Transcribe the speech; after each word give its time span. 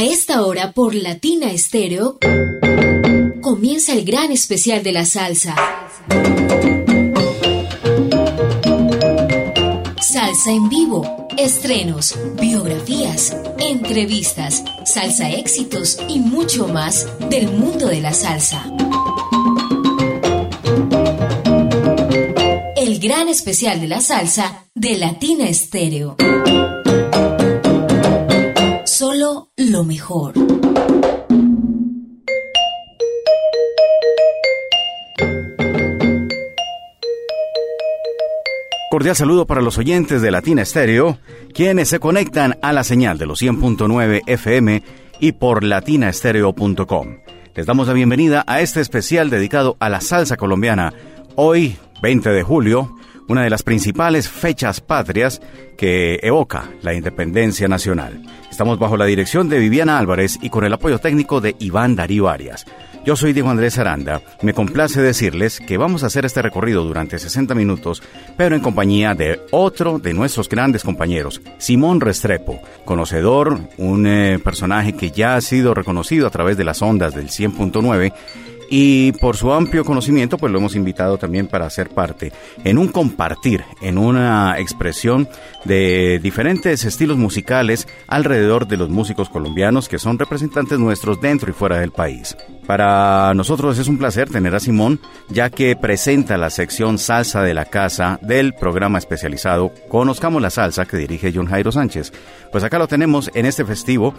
A 0.00 0.04
esta 0.04 0.46
hora 0.46 0.72
por 0.72 0.94
Latina 0.94 1.52
Estéreo 1.52 2.18
comienza 3.42 3.92
el 3.92 4.02
gran 4.02 4.32
especial 4.32 4.82
de 4.82 4.92
la 4.92 5.04
salsa. 5.04 5.54
Salsa 10.00 10.52
en 10.52 10.70
vivo, 10.70 11.28
estrenos, 11.36 12.18
biografías, 12.40 13.36
entrevistas, 13.58 14.64
salsa 14.86 15.28
éxitos 15.32 15.98
y 16.08 16.18
mucho 16.18 16.66
más 16.66 17.06
del 17.28 17.52
mundo 17.52 17.88
de 17.88 18.00
la 18.00 18.14
salsa. 18.14 18.72
El 22.74 22.98
gran 23.00 23.28
especial 23.28 23.82
de 23.82 23.88
la 23.88 24.00
salsa 24.00 24.64
de 24.74 24.96
Latina 24.96 25.46
Estéreo. 25.46 26.16
Mejor. 29.84 30.34
Cordial 38.90 39.14
saludo 39.14 39.46
para 39.46 39.62
los 39.62 39.78
oyentes 39.78 40.20
de 40.20 40.32
Latina 40.32 40.62
Estéreo, 40.62 41.18
quienes 41.54 41.88
se 41.88 42.00
conectan 42.00 42.58
a 42.60 42.72
la 42.72 42.82
señal 42.82 43.18
de 43.18 43.26
los 43.26 43.40
100.9 43.40 44.22
FM 44.26 44.82
y 45.20 45.32
por 45.32 45.62
latinaestereo.com. 45.62 47.18
Les 47.54 47.66
damos 47.66 47.86
la 47.86 47.94
bienvenida 47.94 48.42
a 48.46 48.60
este 48.60 48.80
especial 48.80 49.30
dedicado 49.30 49.76
a 49.80 49.88
la 49.88 50.00
salsa 50.00 50.36
colombiana. 50.36 50.92
Hoy, 51.36 51.76
20 52.02 52.30
de 52.30 52.42
julio, 52.42 52.96
una 53.30 53.44
de 53.44 53.50
las 53.50 53.62
principales 53.62 54.28
fechas 54.28 54.80
patrias 54.80 55.40
que 55.76 56.18
evoca 56.20 56.68
la 56.82 56.94
independencia 56.94 57.68
nacional. 57.68 58.20
Estamos 58.50 58.80
bajo 58.80 58.96
la 58.96 59.04
dirección 59.04 59.48
de 59.48 59.60
Viviana 59.60 60.00
Álvarez 60.00 60.36
y 60.42 60.50
con 60.50 60.64
el 60.64 60.72
apoyo 60.72 60.98
técnico 60.98 61.40
de 61.40 61.54
Iván 61.60 61.94
Darío 61.94 62.28
Arias. 62.28 62.66
Yo 63.06 63.14
soy 63.14 63.32
Diego 63.32 63.48
Andrés 63.48 63.78
Aranda. 63.78 64.20
Me 64.42 64.52
complace 64.52 65.00
decirles 65.00 65.60
que 65.60 65.78
vamos 65.78 66.02
a 66.02 66.08
hacer 66.08 66.24
este 66.26 66.42
recorrido 66.42 66.82
durante 66.82 67.20
60 67.20 67.54
minutos, 67.54 68.02
pero 68.36 68.56
en 68.56 68.62
compañía 68.62 69.14
de 69.14 69.40
otro 69.52 70.00
de 70.00 70.12
nuestros 70.12 70.48
grandes 70.48 70.82
compañeros, 70.82 71.40
Simón 71.58 72.00
Restrepo, 72.00 72.60
conocedor, 72.84 73.60
un 73.78 74.08
eh, 74.08 74.40
personaje 74.42 74.94
que 74.94 75.12
ya 75.12 75.36
ha 75.36 75.40
sido 75.40 75.72
reconocido 75.72 76.26
a 76.26 76.30
través 76.30 76.56
de 76.56 76.64
las 76.64 76.82
ondas 76.82 77.14
del 77.14 77.28
100.9 77.28 78.12
y 78.70 79.12
por 79.12 79.36
su 79.36 79.52
amplio 79.52 79.84
conocimiento 79.84 80.38
pues 80.38 80.52
lo 80.52 80.58
hemos 80.58 80.76
invitado 80.76 81.18
también 81.18 81.48
para 81.48 81.68
ser 81.68 81.90
parte 81.90 82.32
en 82.64 82.78
un 82.78 82.88
compartir, 82.88 83.64
en 83.82 83.98
una 83.98 84.58
expresión 84.58 85.28
de 85.64 86.20
diferentes 86.22 86.84
estilos 86.84 87.18
musicales 87.18 87.88
alrededor 88.06 88.68
de 88.68 88.76
los 88.76 88.88
músicos 88.88 89.28
colombianos 89.28 89.88
que 89.88 89.98
son 89.98 90.18
representantes 90.18 90.78
nuestros 90.78 91.20
dentro 91.20 91.50
y 91.50 91.52
fuera 91.52 91.80
del 91.80 91.90
país. 91.90 92.36
Para 92.66 93.34
nosotros 93.34 93.78
es 93.78 93.88
un 93.88 93.98
placer 93.98 94.30
tener 94.30 94.54
a 94.54 94.60
Simón 94.60 95.00
ya 95.28 95.50
que 95.50 95.74
presenta 95.74 96.38
la 96.38 96.50
sección 96.50 96.98
Salsa 96.98 97.42
de 97.42 97.54
la 97.54 97.64
Casa 97.64 98.20
del 98.22 98.54
programa 98.54 98.98
especializado 98.98 99.72
Conozcamos 99.88 100.40
la 100.40 100.50
Salsa 100.50 100.86
que 100.86 100.96
dirige 100.96 101.32
John 101.34 101.46
Jairo 101.46 101.72
Sánchez. 101.72 102.12
Pues 102.52 102.62
acá 102.62 102.78
lo 102.78 102.86
tenemos 102.86 103.30
en 103.34 103.46
este 103.46 103.64
festivo 103.64 104.14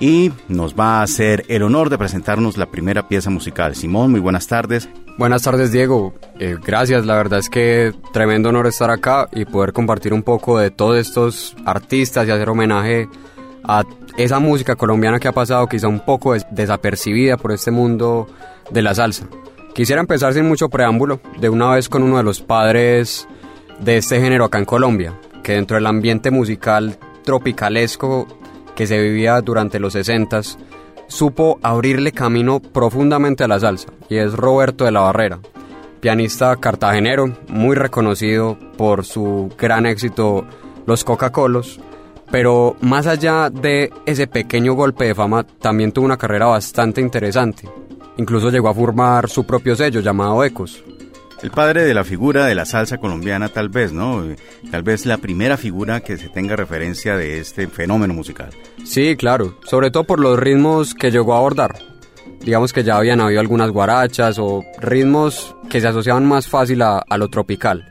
y 0.00 0.32
nos 0.48 0.74
va 0.74 1.00
a 1.00 1.02
hacer 1.02 1.44
el 1.48 1.62
honor 1.62 1.90
de 1.90 1.98
presentarnos 1.98 2.56
la 2.56 2.66
primera 2.66 3.08
pieza 3.08 3.30
musical. 3.30 3.74
Simón, 3.74 4.10
muy 4.10 4.20
buenas 4.20 4.46
tardes. 4.46 4.88
Buenas 5.18 5.42
tardes, 5.42 5.72
Diego. 5.72 6.12
Eh, 6.38 6.56
gracias, 6.62 7.06
la 7.06 7.14
verdad 7.14 7.38
es 7.38 7.48
que 7.48 7.94
tremendo 8.12 8.50
honor 8.50 8.66
estar 8.66 8.90
acá 8.90 9.28
y 9.32 9.46
poder 9.46 9.72
compartir 9.72 10.12
un 10.12 10.22
poco 10.22 10.58
de 10.58 10.70
todos 10.70 10.98
estos 10.98 11.56
artistas 11.64 12.28
y 12.28 12.30
hacer 12.30 12.50
homenaje 12.50 13.08
a 13.64 13.84
esa 14.18 14.38
música 14.38 14.76
colombiana 14.76 15.18
que 15.18 15.28
ha 15.28 15.32
pasado 15.32 15.66
quizá 15.66 15.88
un 15.88 16.00
poco 16.00 16.34
desapercibida 16.50 17.36
por 17.36 17.52
este 17.52 17.70
mundo 17.70 18.28
de 18.70 18.82
la 18.82 18.94
salsa. 18.94 19.26
Quisiera 19.74 20.00
empezar 20.00 20.32
sin 20.34 20.46
mucho 20.46 20.68
preámbulo, 20.68 21.20
de 21.38 21.48
una 21.48 21.70
vez 21.70 21.88
con 21.88 22.02
uno 22.02 22.18
de 22.18 22.22
los 22.22 22.40
padres 22.40 23.26
de 23.80 23.98
este 23.98 24.20
género 24.20 24.44
acá 24.44 24.58
en 24.58 24.64
Colombia, 24.64 25.18
que 25.42 25.52
dentro 25.52 25.76
del 25.76 25.86
ambiente 25.86 26.30
musical 26.30 26.98
tropicalesco 27.24 28.26
que 28.76 28.86
se 28.86 29.00
vivía 29.00 29.40
durante 29.40 29.80
los 29.80 29.94
60 29.94 30.42
supo 31.08 31.58
abrirle 31.62 32.12
camino 32.12 32.60
profundamente 32.60 33.44
a 33.44 33.48
la 33.48 33.58
salsa, 33.58 33.88
y 34.08 34.16
es 34.16 34.34
Roberto 34.34 34.84
de 34.84 34.92
la 34.92 35.00
Barrera, 35.00 35.38
pianista 36.00 36.54
cartagenero, 36.56 37.32
muy 37.48 37.74
reconocido 37.74 38.58
por 38.76 39.04
su 39.04 39.50
gran 39.58 39.86
éxito 39.86 40.44
Los 40.86 41.04
Coca-Colos, 41.04 41.80
pero 42.30 42.76
más 42.80 43.06
allá 43.06 43.50
de 43.50 43.92
ese 44.04 44.26
pequeño 44.26 44.74
golpe 44.74 45.06
de 45.06 45.14
fama, 45.14 45.44
también 45.44 45.92
tuvo 45.92 46.06
una 46.06 46.16
carrera 46.16 46.46
bastante 46.46 47.00
interesante. 47.00 47.68
Incluso 48.18 48.50
llegó 48.50 48.68
a 48.68 48.74
formar 48.74 49.28
su 49.28 49.44
propio 49.44 49.76
sello 49.76 50.00
llamado 50.00 50.42
Ecos, 50.42 50.82
el 51.42 51.50
padre 51.50 51.84
de 51.84 51.94
la 51.94 52.04
figura 52.04 52.46
de 52.46 52.54
la 52.54 52.64
salsa 52.64 52.98
colombiana 52.98 53.48
tal 53.48 53.68
vez, 53.68 53.92
¿no? 53.92 54.24
Tal 54.70 54.82
vez 54.82 55.06
la 55.06 55.18
primera 55.18 55.56
figura 55.56 56.00
que 56.00 56.16
se 56.16 56.28
tenga 56.28 56.56
referencia 56.56 57.16
de 57.16 57.40
este 57.40 57.66
fenómeno 57.66 58.14
musical. 58.14 58.50
Sí, 58.84 59.16
claro, 59.16 59.58
sobre 59.64 59.90
todo 59.90 60.04
por 60.04 60.20
los 60.20 60.38
ritmos 60.38 60.94
que 60.94 61.10
llegó 61.10 61.34
a 61.34 61.38
abordar. 61.38 61.76
Digamos 62.40 62.72
que 62.72 62.84
ya 62.84 62.96
habían 62.96 63.20
habido 63.20 63.40
algunas 63.40 63.70
guarachas 63.70 64.38
o 64.38 64.64
ritmos 64.80 65.54
que 65.68 65.80
se 65.80 65.88
asociaban 65.88 66.24
más 66.24 66.48
fácil 66.48 66.82
a, 66.82 67.04
lo 67.16 67.28
tropical. 67.28 67.88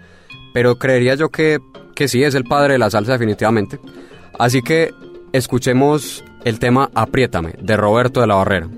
Pero 0.53 0.77
creería 0.77 1.15
yo 1.15 1.29
que, 1.29 1.59
que 1.93 2.07
sí 2.07 2.23
es 2.23 2.35
el 2.35 2.45
padre 2.45 2.73
de 2.73 2.79
la 2.79 2.89
salsa 2.89 3.13
definitivamente. 3.13 3.79
Así 4.39 4.61
que 4.61 4.91
escuchemos 5.33 6.23
el 6.45 6.59
tema 6.59 6.89
Apriétame 6.95 7.55
de 7.59 7.75
Roberto 7.75 8.21
de 8.21 8.27
la 8.27 8.35
Barrera. 8.35 8.69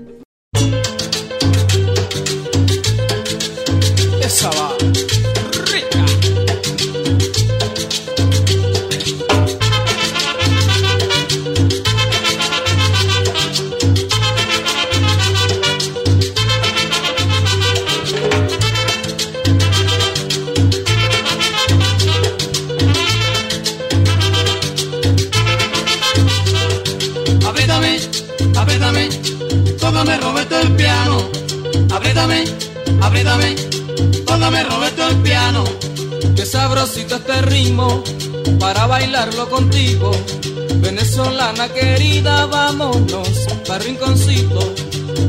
Venezolana 41.48 41.72
querida, 41.72 42.44
vámonos 42.44 43.28
para 43.66 43.78
rinconcito. 43.78 44.74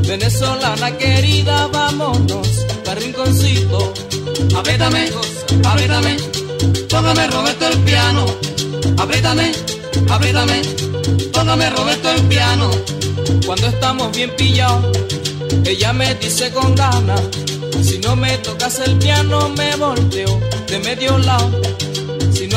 Venezolana 0.06 0.98
querida, 0.98 1.66
vámonos 1.68 2.46
para 2.84 3.00
rinconcito. 3.00 3.94
Apriétame, 4.54 5.08
apriétame, 5.64 6.16
póngame 6.90 7.26
Roberto 7.26 7.68
el 7.68 7.78
piano. 7.78 8.26
Apriétame, 8.98 9.52
apriétame, 10.10 10.62
póngame 11.32 11.70
Roberto 11.70 12.10
el 12.10 12.22
piano 12.24 12.70
cuando 13.46 13.68
estamos 13.68 14.14
bien 14.14 14.30
pillados. 14.36 14.94
Ella 15.64 15.94
me 15.94 16.14
dice 16.16 16.50
con 16.52 16.74
ganas, 16.74 17.22
si 17.82 17.98
no 17.98 18.14
me 18.14 18.36
tocas 18.38 18.78
el 18.80 18.98
piano 18.98 19.48
me 19.56 19.74
volteo 19.76 20.38
de 20.66 20.80
medio 20.80 21.16
lado. 21.16 21.69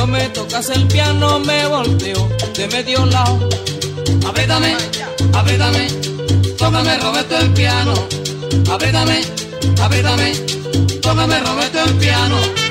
No 0.04 0.08
me 0.08 0.28
tocas 0.32 0.70
el 0.70 0.86
piano 0.90 1.40
me 1.40 1.66
volteo 1.66 2.28
de 2.58 2.68
medio 2.68 3.06
lado. 3.06 3.48
Apriétame, 4.28 4.76
apriétame, 5.34 5.88
tócame 6.58 6.98
Roberto 6.98 7.38
el 7.38 7.54
piano. 7.54 7.94
Apriétame, 8.70 9.22
apriétame, 9.82 10.36
tócame 11.02 11.40
Roberto 11.40 11.80
el 11.86 11.94
piano. 11.94 12.63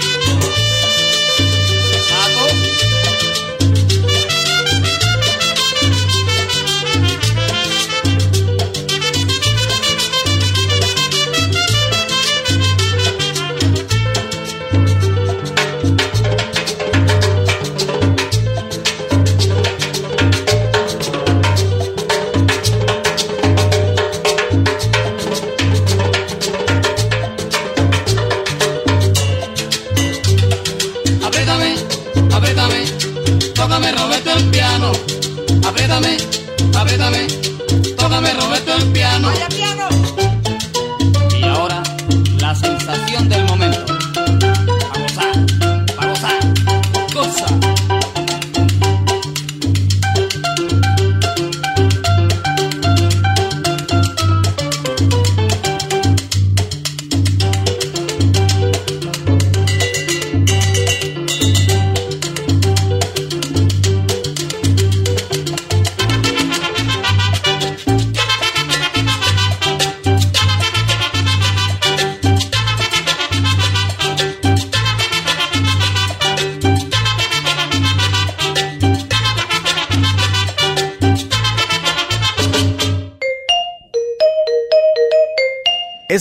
Apriétame, 33.63 33.93
Roberto 33.93 34.31
el 34.33 34.51
piano. 34.51 34.93
Apriétame, 35.65 36.17
apriétame, 36.75 37.27
tócame 37.97 38.35
Roberto 38.35 38.75
el 38.75 38.87
piano. 38.91 39.29
Vaya 39.29 39.49
piano. 39.49 39.89
Y 41.39 41.45
ahora, 41.45 41.81
la 42.41 42.57
sensación 42.57 43.29
del 43.29 43.45
momento. 43.45 43.92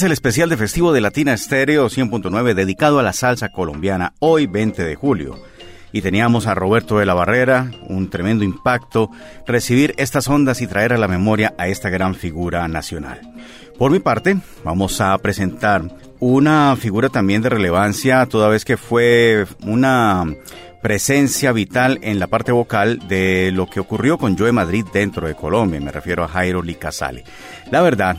Es 0.01 0.05
el 0.05 0.13
especial 0.13 0.49
de 0.49 0.57
festivo 0.57 0.93
de 0.93 0.99
Latina 0.99 1.31
Estéreo 1.31 1.85
100.9 1.85 2.55
dedicado 2.55 2.97
a 2.97 3.03
la 3.03 3.13
salsa 3.13 3.49
colombiana 3.49 4.15
hoy 4.17 4.47
20 4.47 4.83
de 4.83 4.95
julio. 4.95 5.39
Y 5.91 6.01
teníamos 6.01 6.47
a 6.47 6.55
Roberto 6.55 6.97
de 6.97 7.05
la 7.05 7.13
Barrera, 7.13 7.69
un 7.87 8.09
tremendo 8.09 8.43
impacto, 8.43 9.11
recibir 9.45 9.93
estas 9.97 10.27
ondas 10.27 10.59
y 10.61 10.65
traer 10.65 10.93
a 10.93 10.97
la 10.97 11.07
memoria 11.07 11.53
a 11.59 11.67
esta 11.67 11.91
gran 11.91 12.15
figura 12.15 12.67
nacional. 12.67 13.21
Por 13.77 13.91
mi 13.91 13.99
parte, 13.99 14.37
vamos 14.63 14.99
a 15.01 15.15
presentar 15.19 15.83
una 16.19 16.75
figura 16.79 17.09
también 17.09 17.43
de 17.43 17.49
relevancia, 17.49 18.25
toda 18.25 18.49
vez 18.49 18.65
que 18.65 18.77
fue 18.77 19.45
una 19.67 20.25
presencia 20.81 21.51
vital 21.51 21.99
en 22.01 22.17
la 22.17 22.25
parte 22.25 22.51
vocal 22.51 23.07
de 23.07 23.51
lo 23.53 23.67
que 23.67 23.79
ocurrió 23.79 24.17
con 24.17 24.35
Joe 24.35 24.51
Madrid 24.51 24.83
dentro 24.91 25.27
de 25.27 25.35
Colombia. 25.35 25.79
Me 25.79 25.91
refiero 25.91 26.23
a 26.23 26.27
Jairo 26.27 26.63
Licasale. 26.63 27.23
La 27.69 27.81
verdad, 27.81 28.17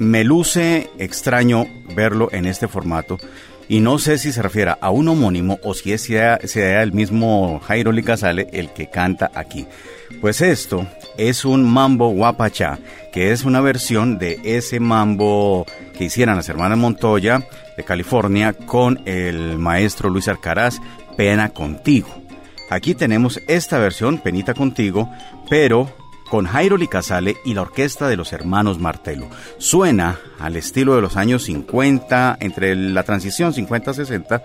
me 0.00 0.24
luce 0.24 0.90
extraño 0.98 1.66
verlo 1.94 2.30
en 2.32 2.46
este 2.46 2.68
formato 2.68 3.18
y 3.68 3.80
no 3.80 3.98
sé 3.98 4.16
si 4.18 4.32
se 4.32 4.42
refiere 4.42 4.74
a 4.80 4.90
un 4.90 5.06
homónimo 5.08 5.60
o 5.62 5.74
si 5.74 5.92
es 5.92 6.08
el 6.10 6.92
mismo 6.92 7.60
Jairo 7.60 7.92
Licasale 7.92 8.48
el 8.52 8.70
que 8.70 8.88
canta 8.88 9.30
aquí. 9.34 9.66
Pues 10.20 10.40
esto 10.40 10.86
es 11.18 11.44
un 11.44 11.70
mambo 11.70 12.08
guapachá, 12.08 12.78
que 13.12 13.30
es 13.30 13.44
una 13.44 13.60
versión 13.60 14.18
de 14.18 14.40
ese 14.42 14.80
mambo 14.80 15.66
que 15.96 16.04
hicieran 16.04 16.36
las 16.36 16.48
hermanas 16.48 16.78
Montoya 16.78 17.46
de 17.76 17.84
California 17.84 18.54
con 18.54 19.02
el 19.04 19.58
maestro 19.58 20.08
Luis 20.08 20.28
Arcaraz, 20.28 20.80
Pena 21.16 21.50
Contigo. 21.50 22.08
Aquí 22.70 22.94
tenemos 22.94 23.40
esta 23.46 23.78
versión, 23.78 24.18
Penita 24.18 24.54
Contigo, 24.54 25.10
pero 25.48 25.94
con 26.30 26.46
Jairo 26.46 26.76
Licasale 26.76 27.36
y 27.44 27.54
la 27.54 27.62
orquesta 27.62 28.08
de 28.08 28.16
los 28.16 28.32
hermanos 28.32 28.78
Martelo. 28.78 29.28
Suena 29.58 30.18
al 30.38 30.56
estilo 30.56 30.94
de 30.94 31.02
los 31.02 31.16
años 31.16 31.42
50, 31.42 32.38
entre 32.40 32.74
la 32.76 33.02
transición 33.02 33.52
50-60, 33.52 34.40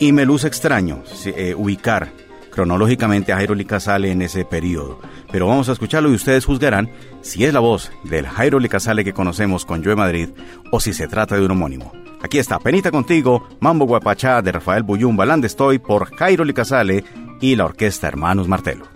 y 0.00 0.12
me 0.12 0.26
luce 0.26 0.48
extraño 0.48 1.02
eh, 1.24 1.54
ubicar 1.56 2.10
cronológicamente 2.50 3.32
a 3.32 3.36
Jairo 3.36 3.54
Licasale 3.54 4.10
en 4.10 4.20
ese 4.20 4.44
periodo. 4.44 5.00
Pero 5.30 5.46
vamos 5.46 5.68
a 5.68 5.72
escucharlo 5.72 6.10
y 6.10 6.14
ustedes 6.14 6.44
juzgarán 6.44 6.90
si 7.22 7.44
es 7.44 7.54
la 7.54 7.60
voz 7.60 7.90
del 8.04 8.26
Jairo 8.26 8.58
Licasale 8.58 9.04
que 9.04 9.14
conocemos 9.14 9.64
con 9.64 9.82
Joe 9.82 9.96
Madrid 9.96 10.30
o 10.70 10.80
si 10.80 10.92
se 10.92 11.06
trata 11.06 11.36
de 11.36 11.44
un 11.44 11.52
homónimo. 11.52 11.92
Aquí 12.20 12.38
está, 12.38 12.58
Penita 12.58 12.90
Contigo, 12.90 13.48
Mambo 13.60 13.86
Guapachá 13.86 14.42
de 14.42 14.52
Rafael 14.52 14.82
Buyum, 14.82 15.16
Balán 15.16 15.42
Estoy 15.44 15.78
por 15.78 16.14
Jairo 16.16 16.44
Licasale 16.44 17.04
y 17.40 17.56
la 17.56 17.64
orquesta 17.64 18.08
Hermanos 18.08 18.48
Martelo. 18.48 18.91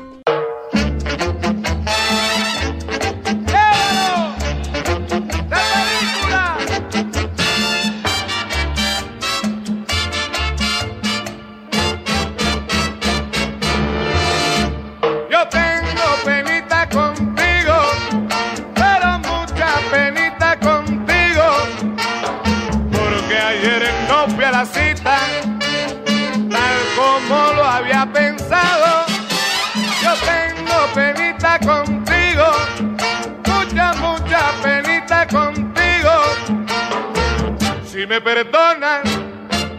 Si 38.06 38.10
me 38.10 38.20
perdonas, 38.20 39.02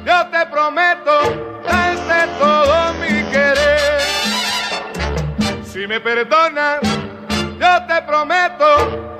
yo 0.06 0.28
te 0.28 0.46
prometo 0.48 1.62
darte 1.66 2.28
todo 2.38 2.94
mi 2.96 3.24
querer. 3.32 4.02
Si 5.64 5.88
me 5.88 6.02
perdonas, 6.02 6.82
yo 7.58 7.86
te 7.88 8.02
prometo 8.02 9.17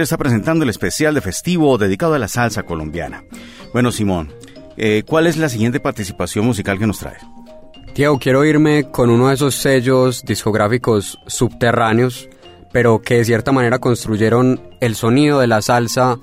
Está 0.00 0.16
presentando 0.16 0.64
el 0.64 0.70
especial 0.70 1.14
de 1.14 1.20
festivo 1.20 1.76
dedicado 1.76 2.14
a 2.14 2.18
la 2.18 2.26
salsa 2.26 2.62
colombiana. 2.62 3.24
Bueno, 3.74 3.92
Simón, 3.92 4.32
eh, 4.78 5.02
¿cuál 5.06 5.26
es 5.26 5.36
la 5.36 5.50
siguiente 5.50 5.80
participación 5.80 6.46
musical 6.46 6.78
que 6.78 6.86
nos 6.86 6.98
trae? 6.98 7.18
Diego, 7.94 8.18
quiero 8.18 8.44
irme 8.44 8.90
con 8.90 9.10
uno 9.10 9.28
de 9.28 9.34
esos 9.34 9.54
sellos 9.54 10.24
discográficos 10.24 11.18
subterráneos, 11.26 12.30
pero 12.72 13.02
que 13.02 13.18
de 13.18 13.26
cierta 13.26 13.52
manera 13.52 13.80
construyeron 13.80 14.62
el 14.80 14.94
sonido 14.96 15.40
de 15.40 15.46
la 15.46 15.60
salsa 15.60 16.18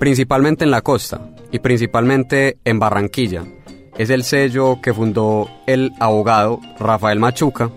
principalmente 0.00 0.64
en 0.64 0.72
la 0.72 0.82
costa 0.82 1.30
y 1.52 1.60
principalmente 1.60 2.58
en 2.64 2.80
Barranquilla. 2.80 3.44
es 3.96 4.10
el 4.10 4.24
sello 4.24 4.80
que 4.82 4.92
fundó 4.92 5.48
el 5.68 5.92
abogado 6.00 6.60
Rafael 6.80 7.20
Machuca, 7.20 7.70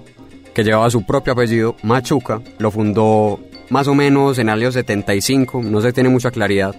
que 0.56 0.64
llevaba 0.64 0.90
su 0.90 1.06
propio 1.06 1.34
apellido, 1.34 1.76
Machuca, 1.84 2.42
lo 2.58 2.72
fundó 2.72 3.40
más 3.70 3.88
o 3.88 3.96
menos 3.96 4.38
en 4.40 4.50
año 4.50 4.72
75, 4.72 5.62
no 5.64 5.82
se 5.82 5.94
tiene 5.94 6.10
mucha 6.10 6.32
claridad. 6.32 6.76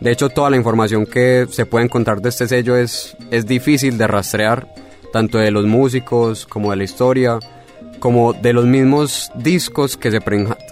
De 0.00 0.10
hecho, 0.10 0.28
toda 0.28 0.50
la 0.50 0.56
información 0.56 1.06
que 1.06 1.46
se 1.48 1.66
puede 1.66 1.84
encontrar 1.84 2.20
de 2.20 2.28
este 2.28 2.48
sello 2.48 2.76
es, 2.76 3.16
es 3.30 3.46
difícil 3.46 3.98
de 3.98 4.06
rastrear, 4.06 4.66
tanto 5.12 5.38
de 5.38 5.50
los 5.50 5.64
músicos 5.64 6.46
como 6.46 6.70
de 6.70 6.76
la 6.76 6.84
historia, 6.84 7.38
como 8.00 8.32
de 8.32 8.52
los 8.52 8.64
mismos 8.64 9.30
discos 9.36 9.96
que 9.96 10.10
se, 10.10 10.20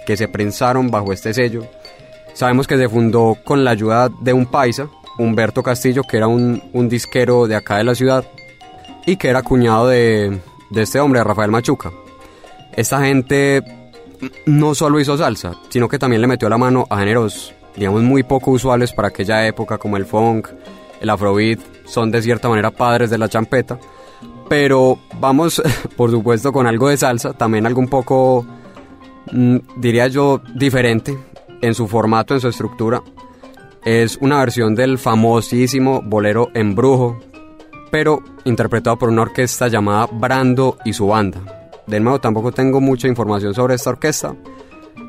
que 0.05 0.17
se 0.17 0.27
prensaron 0.27 0.91
bajo 0.91 1.13
este 1.13 1.33
sello. 1.33 1.65
Sabemos 2.33 2.67
que 2.67 2.77
se 2.77 2.89
fundó 2.89 3.37
con 3.43 3.63
la 3.63 3.71
ayuda 3.71 4.09
de 4.21 4.33
un 4.33 4.47
paisa, 4.47 4.89
Humberto 5.17 5.63
Castillo, 5.63 6.03
que 6.03 6.17
era 6.17 6.27
un, 6.27 6.61
un 6.73 6.89
disquero 6.89 7.47
de 7.47 7.55
acá 7.55 7.77
de 7.77 7.83
la 7.85 7.95
ciudad 7.95 8.25
y 9.05 9.15
que 9.15 9.29
era 9.29 9.43
cuñado 9.43 9.87
de, 9.87 10.39
de 10.71 10.81
este 10.81 10.99
hombre, 10.99 11.23
Rafael 11.23 11.51
Machuca. 11.51 11.91
Esta 12.73 13.01
gente 13.05 13.61
no 14.45 14.75
solo 14.75 14.99
hizo 14.99 15.17
salsa, 15.17 15.53
sino 15.69 15.87
que 15.87 15.99
también 15.99 16.21
le 16.21 16.27
metió 16.27 16.49
la 16.49 16.57
mano 16.57 16.85
a 16.89 16.99
géneros, 16.99 17.53
digamos, 17.75 18.01
muy 18.03 18.23
poco 18.23 18.51
usuales 18.51 18.93
para 18.93 19.09
aquella 19.09 19.47
época, 19.47 19.77
como 19.77 19.97
el 19.97 20.05
funk, 20.05 20.49
el 20.99 21.09
afrobeat, 21.09 21.59
son 21.85 22.11
de 22.11 22.21
cierta 22.21 22.49
manera 22.49 22.71
padres 22.71 23.09
de 23.09 23.17
la 23.17 23.29
champeta. 23.29 23.79
Pero 24.49 24.99
vamos, 25.19 25.61
por 25.95 26.11
supuesto, 26.11 26.51
con 26.51 26.67
algo 26.67 26.89
de 26.89 26.97
salsa, 26.97 27.33
también 27.33 27.65
algo 27.65 27.79
un 27.79 27.87
poco, 27.87 28.45
mm, 29.31 29.57
diría 29.77 30.07
yo, 30.07 30.41
diferente 30.55 31.17
en 31.61 31.73
su 31.73 31.87
formato, 31.87 32.33
en 32.33 32.41
su 32.41 32.47
estructura. 32.47 33.01
Es 33.83 34.17
una 34.21 34.39
versión 34.39 34.75
del 34.75 34.99
famosísimo 34.99 36.01
bolero 36.03 36.49
Embrujo, 36.53 37.19
pero 37.89 38.21
interpretado 38.45 38.97
por 38.97 39.09
una 39.09 39.23
orquesta 39.23 39.67
llamada 39.67 40.07
Brando 40.11 40.77
y 40.85 40.93
su 40.93 41.07
banda 41.07 41.60
de 41.91 41.99
nuevo, 41.99 42.19
tampoco 42.19 42.53
tengo 42.53 42.79
mucha 42.79 43.07
información 43.07 43.53
sobre 43.53 43.75
esta 43.75 43.89
orquesta. 43.89 44.33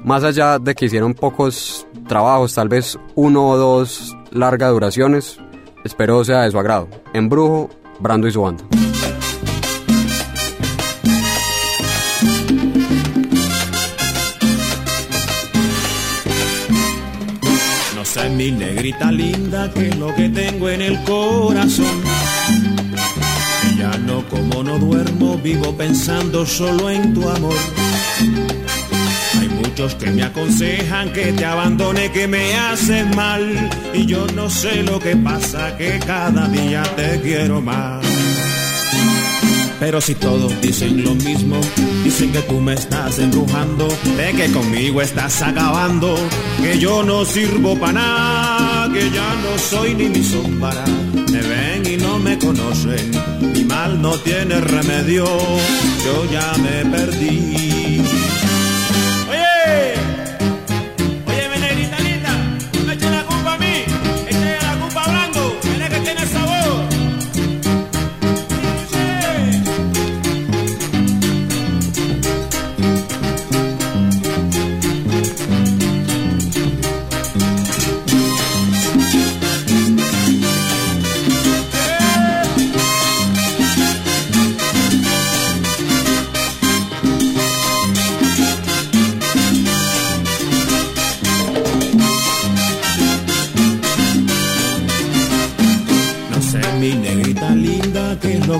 Más 0.04 0.24
allá 0.24 0.58
de 0.58 0.74
que 0.74 0.86
hicieron 0.86 1.14
pocos 1.14 1.86
trabajos, 2.08 2.54
tal 2.54 2.68
vez 2.68 2.98
uno 3.14 3.50
o 3.50 3.56
dos 3.56 4.16
largas 4.32 4.72
duraciones, 4.72 5.38
espero 5.84 6.24
sea 6.24 6.42
de 6.42 6.50
su 6.50 6.58
agrado. 6.58 6.88
Embrujo, 7.14 7.70
Brando 8.00 8.26
y 8.26 8.32
su 8.32 8.42
banda. 8.42 8.64
No 17.94 18.04
sé 18.04 18.28
mi 18.30 18.50
negrita 18.50 19.12
linda, 19.12 19.72
que 19.72 19.88
es 19.88 19.96
lo 19.96 20.12
que 20.16 20.28
tengo 20.30 20.68
en 20.68 20.82
el 20.82 21.04
corazón 21.04 22.02
no 24.62 24.78
duermo, 24.78 25.37
vivo 25.38 25.75
pensando 25.76 26.47
solo 26.47 26.90
en 26.90 27.14
tu 27.14 27.28
amor. 27.28 27.54
Hay 29.40 29.49
muchos 29.49 29.95
que 29.95 30.11
me 30.11 30.23
aconsejan 30.23 31.12
que 31.12 31.33
te 31.33 31.45
abandone, 31.45 32.11
que 32.12 32.28
me 32.28 32.54
haces 32.54 33.04
mal. 33.16 33.71
Y 33.92 34.07
yo 34.07 34.26
no 34.35 34.49
sé 34.50 34.83
lo 34.83 34.99
que 34.99 35.16
pasa, 35.16 35.76
que 35.76 35.99
cada 36.07 36.49
día 36.49 36.83
te 36.97 37.21
quiero 37.21 37.61
más. 37.61 38.04
Pero 39.81 40.00
si 40.00 40.14
todos 40.14 40.61
dicen 40.61 41.02
lo 41.02 41.14
mismo, 41.14 41.57
dicen 42.04 42.31
que 42.31 42.40
tú 42.42 42.61
me 42.61 42.75
estás 42.75 43.19
embrujando, 43.19 43.88
de 44.16 44.33
que 44.33 44.52
conmigo 44.52 45.02
estás 45.02 45.42
acabando, 45.42 46.14
que 46.62 46.78
yo 46.78 47.02
no 47.02 47.25
sirvo 47.25 47.76
para 47.76 47.95
nada, 47.95 48.92
que 48.92 49.11
ya 49.11 49.35
no 49.42 49.59
soy 49.59 49.95
ni 49.95 50.09
mi 50.09 50.23
sombra. 50.23 50.85
Conocen, 52.52 53.11
mi 53.54 53.64
mal 53.64 54.02
no 54.02 54.12
tiene 54.18 54.61
remedio, 54.61 55.25
yo 56.04 56.30
ya 56.30 56.52
me 56.59 56.85
perdí. 56.85 57.62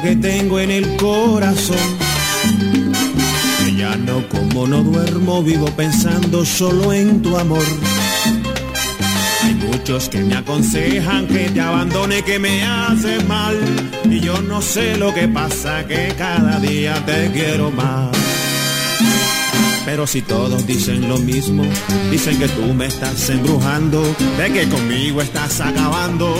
Que 0.03 0.17
tengo 0.17 0.59
en 0.59 0.71
el 0.71 0.97
corazón. 0.97 1.77
Que 3.65 3.77
ya 3.77 3.97
no 3.97 4.27
como 4.29 4.67
no 4.67 4.83
duermo, 4.83 5.43
vivo 5.43 5.67
pensando 5.77 6.45
solo 6.45 6.93
en 6.93 7.23
tu 7.23 7.37
amor. 7.37 7.65
Hay 9.45 9.55
muchos 9.55 10.09
que 10.09 10.19
me 10.19 10.35
aconsejan 10.35 11.27
que 11.27 11.49
te 11.51 11.61
abandone, 11.61 12.23
que 12.23 12.39
me 12.39 12.65
hace 12.65 13.23
mal. 13.25 13.57
Y 14.05 14.21
yo 14.21 14.43
no 14.43 14.61
sé 14.61 14.97
lo 14.97 15.15
que 15.15 15.29
pasa, 15.29 15.87
que 15.87 16.13
cada 16.19 16.59
día 16.59 16.95
te 17.07 17.31
quiero 17.33 17.71
más. 17.71 18.22
Pero 19.85 20.07
si 20.07 20.23
todos 20.23 20.67
dicen 20.67 21.09
lo 21.09 21.19
mismo, 21.19 21.65
dicen 22.11 22.39
que 22.39 22.49
tú 22.49 22.73
me 22.73 22.87
estás 22.87 23.29
embrujando, 23.31 24.03
de 24.39 24.53
que 24.53 24.69
conmigo 24.69 25.21
estás 25.21 25.61
acabando, 25.61 26.35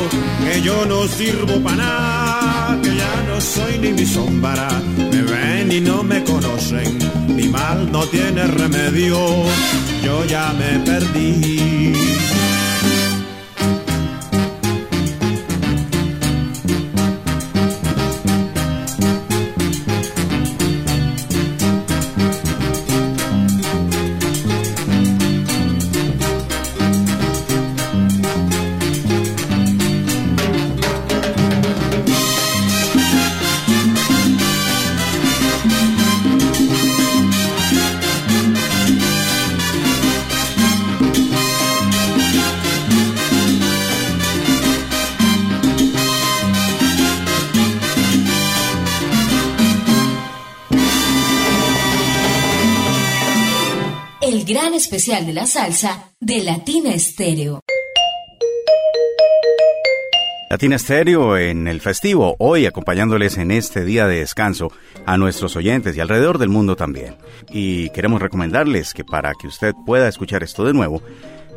que 0.45 0.63
yo 0.63 0.87
no 0.87 1.07
sirvo 1.09 1.61
para 1.61 1.77
nada, 1.77 2.79
que 2.83 2.97
ya 2.97 3.25
no 3.29 3.41
soy 3.41 3.79
ni 3.79 3.93
mi 3.93 4.07
sombra, 4.07 4.69
me 4.97 5.23
ven 5.23 5.73
y 5.73 5.81
no 5.81 6.03
me 6.03 6.23
conocen, 6.23 6.99
mi 7.29 7.49
mal 7.49 7.91
no 7.91 8.05
tiene 8.07 8.47
remedio, 8.47 9.19
yo 10.05 10.25
ya 10.25 10.53
me 10.53 10.79
perdí. 10.81 12.12
Especial 54.93 55.25
de 55.25 55.33
la 55.33 55.47
salsa 55.47 56.11
de 56.21 56.43
Latina 56.43 56.93
Estéreo. 56.93 57.61
Latina 60.51 60.77
Estéreo 60.77 61.39
en 61.39 61.67
el 61.67 61.81
festivo, 61.81 62.37
hoy 62.39 62.67
acompañándoles 62.67 63.39
en 63.39 63.53
este 63.53 63.87
día 63.87 64.07
de 64.07 64.19
descanso 64.19 64.71
a 65.07 65.17
nuestros 65.17 65.57
oyentes 65.57 65.97
y 65.97 66.01
alrededor 66.01 66.37
del 66.37 66.51
mundo 66.51 66.77
también. 66.77 67.17
Y 67.49 67.89
queremos 67.89 68.21
recomendarles 68.21 68.93
que 68.93 69.03
para 69.03 69.33
que 69.33 69.47
usted 69.47 69.73
pueda 69.87 70.09
escuchar 70.09 70.43
esto 70.43 70.63
de 70.63 70.75
nuevo, 70.75 71.03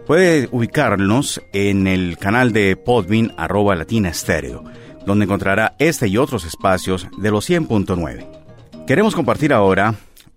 puede 0.08 0.48
ubicarnos 0.54 1.42
en 1.52 1.88
el 1.88 2.18
canal 2.18 2.54
de 2.54 2.78
Podbean 2.78 3.34
arroba 3.36 3.76
Latina 3.76 4.08
Estéreo, 4.08 4.64
donde 5.06 5.26
encontrará 5.26 5.76
este 5.78 6.08
y 6.08 6.16
otros 6.16 6.46
espacios 6.46 7.10
de 7.18 7.32
los 7.32 7.50
100.9. 7.50 8.86
Queremos 8.88 9.14
compartir 9.14 9.52
ahora 9.52 9.96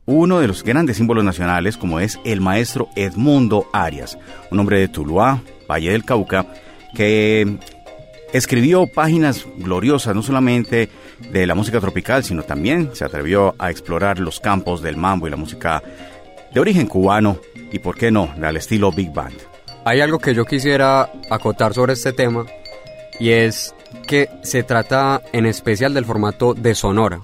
uno 0.09 0.41
de 0.41 0.49
los 0.49 0.65
grandes 0.65 0.97
símbolos 0.97 1.23
nacionales 1.23 1.77
como 1.77 2.00
es 2.00 2.19
el 2.25 2.41
maestro 2.41 2.88
Edmundo 2.97 3.69
Arias, 3.75 4.19
un 4.50 4.59
hombre 4.59 4.81
de 4.81 4.88
Tuluá, 4.88 5.43
Valle 5.71 5.93
del 5.93 6.07
Cauca, 6.07 6.47
que 6.95 7.59
escribió 8.33 8.87
páginas 8.87 9.47
gloriosas 9.59 10.15
no 10.15 10.23
solamente 10.23 10.88
de 11.31 11.47
la 11.47 11.55
música 11.55 11.79
tropical, 11.79 12.25
sino 12.25 12.43
también 12.43 12.91
se 12.95 13.05
atrevió 13.05 13.55
a 13.59 13.71
explorar 13.71 14.19
los 14.19 14.41
campos 14.41 14.81
del 14.81 14.97
mambo 14.97 15.27
y 15.27 15.31
la 15.31 15.37
música 15.37 15.83
de 16.55 16.59
origen 16.59 16.87
cubano 16.87 17.38
y, 17.71 17.79
por 17.79 17.95
qué 17.95 18.11
no, 18.11 18.33
al 18.43 18.57
estilo 18.57 18.91
Big 18.91 19.12
Band. 19.12 19.37
Hay 19.85 20.00
algo 20.00 20.19
que 20.19 20.35
yo 20.35 20.47
quisiera 20.47 21.12
acotar 21.29 21.75
sobre 21.75 21.93
este 21.93 22.15
tema 22.15 22.47
y 23.21 23.29
es 23.31 23.75
que 24.07 24.31
se 24.43 24.62
trata 24.62 25.21
en 25.33 25.45
especial 25.45 25.93
del 25.93 26.07
formato 26.07 26.55
de 26.55 26.75
Sonora. 26.75 27.21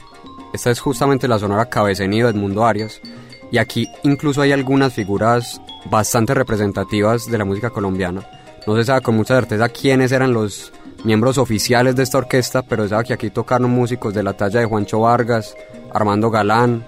Esta 0.55 0.71
es 0.71 0.79
justamente 0.79 1.27
la 1.27 1.41
Sonora 1.41 1.69
Cabecenido 1.69 2.29
de 2.29 2.39
Edmundo 2.39 2.65
Arias. 2.65 3.01
Y 3.51 3.59
aquí 3.59 3.89
incluso 4.05 4.41
hay 4.41 4.53
algunas 4.53 4.93
figuras 4.93 5.61
bastante 5.91 6.33
representativas 6.33 7.29
de 7.29 7.39
la 7.39 7.45
música 7.45 7.71
colombiana. 7.71 8.25
No 8.65 8.77
se 8.77 8.85
sabe 8.85 9.01
con 9.01 9.17
mucha 9.17 9.35
certeza 9.35 9.69
quiénes 9.69 10.13
eran 10.13 10.33
los 10.33 10.73
miembros 11.03 11.39
oficiales 11.39 11.97
de 11.97 12.05
esta 12.05 12.19
orquesta, 12.19 12.63
pero 12.63 12.85
se 12.85 12.91
sabe 12.91 13.05
que 13.05 13.15
aquí 13.15 13.31
tocaron 13.31 13.69
músicos 13.69 14.15
de 14.15 14.23
la 14.23 14.35
talla 14.35 14.61
de 14.61 14.67
Juancho 14.67 15.01
Vargas, 15.01 15.57
Armando 15.93 16.31
Galán, 16.31 16.85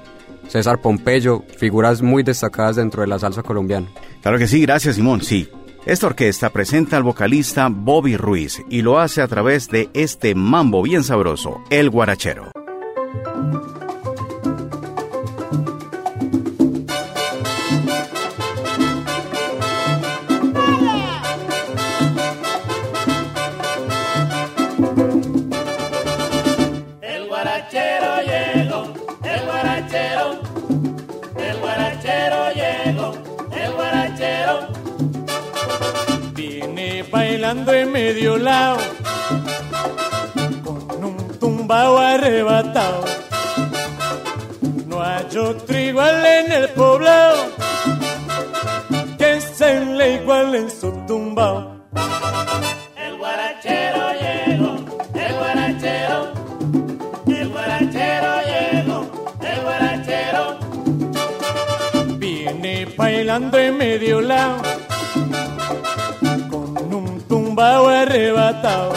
César 0.46 0.80
Pompeyo, 0.80 1.42
figuras 1.58 2.02
muy 2.02 2.22
destacadas 2.22 2.76
dentro 2.76 3.02
de 3.02 3.08
la 3.08 3.18
salsa 3.18 3.42
colombiana. 3.42 3.88
Claro 4.22 4.38
que 4.38 4.46
sí, 4.46 4.62
gracias 4.62 4.94
Simón, 4.94 5.22
sí. 5.22 5.48
Esta 5.86 6.06
orquesta 6.06 6.50
presenta 6.50 6.96
al 6.96 7.02
vocalista 7.02 7.68
Bobby 7.68 8.16
Ruiz 8.16 8.62
y 8.70 8.82
lo 8.82 9.00
hace 9.00 9.22
a 9.22 9.28
través 9.28 9.68
de 9.68 9.90
este 9.92 10.36
mambo 10.36 10.82
bien 10.82 11.02
sabroso, 11.02 11.62
El 11.68 11.90
Guarachero. 11.90 12.55
Bailando 37.10 37.72
en 37.72 37.92
medio 37.92 38.38
lado, 38.38 38.78
con 40.64 41.04
un 41.04 41.38
tumbao 41.38 41.98
arrebatado. 41.98 43.15
No 45.36 45.42
hay 45.42 45.48
otro 45.48 45.78
igual 45.78 46.24
en 46.24 46.50
el 46.50 46.68
poblado, 46.70 47.36
que 49.18 49.38
se 49.38 49.84
le 49.84 50.14
igual 50.14 50.54
en 50.54 50.70
su 50.70 50.90
tumbao. 51.06 51.84
El 52.96 53.18
guarachero 53.18 54.12
llegó, 54.22 54.76
el 55.14 55.34
guarachero. 55.34 56.32
El 57.26 57.48
guarachero 57.50 58.32
llegó, 58.50 59.10
el 59.42 59.60
guarachero 59.60 60.58
viene 62.16 62.86
bailando 62.96 63.58
en 63.58 63.76
medio 63.76 64.22
lado 64.22 64.62
con 66.48 66.94
un 66.94 67.20
tumbao 67.28 67.88
arrebatado. 67.88 68.94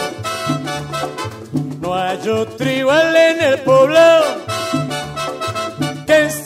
No 1.82 1.94
hay 1.94 2.28
otro 2.28 2.70
igual 2.70 3.14
en 3.14 3.42
el 3.42 3.58
poblado 3.58 4.29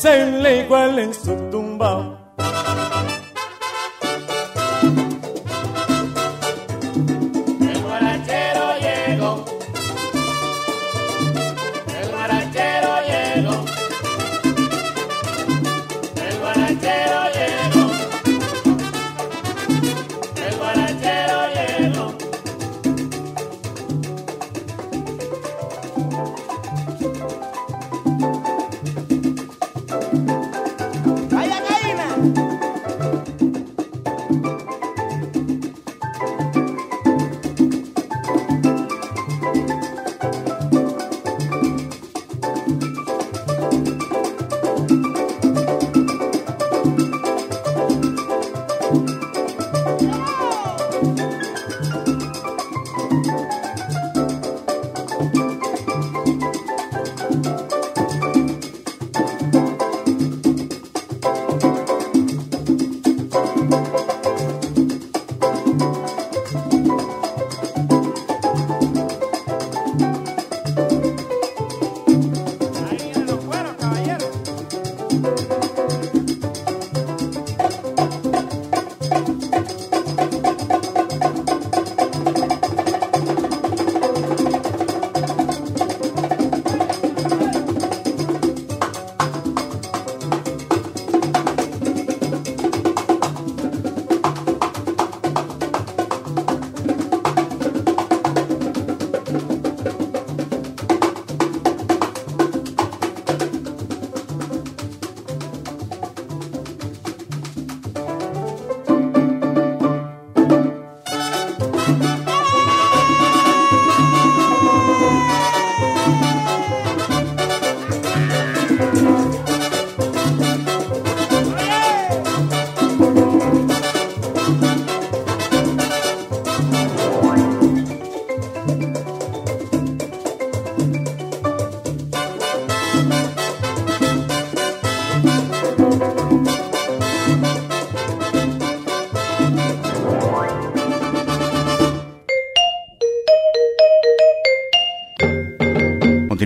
se 0.05 0.27
le 0.27 0.61
igual 0.61 0.99
en 0.99 1.15
su 1.15 1.44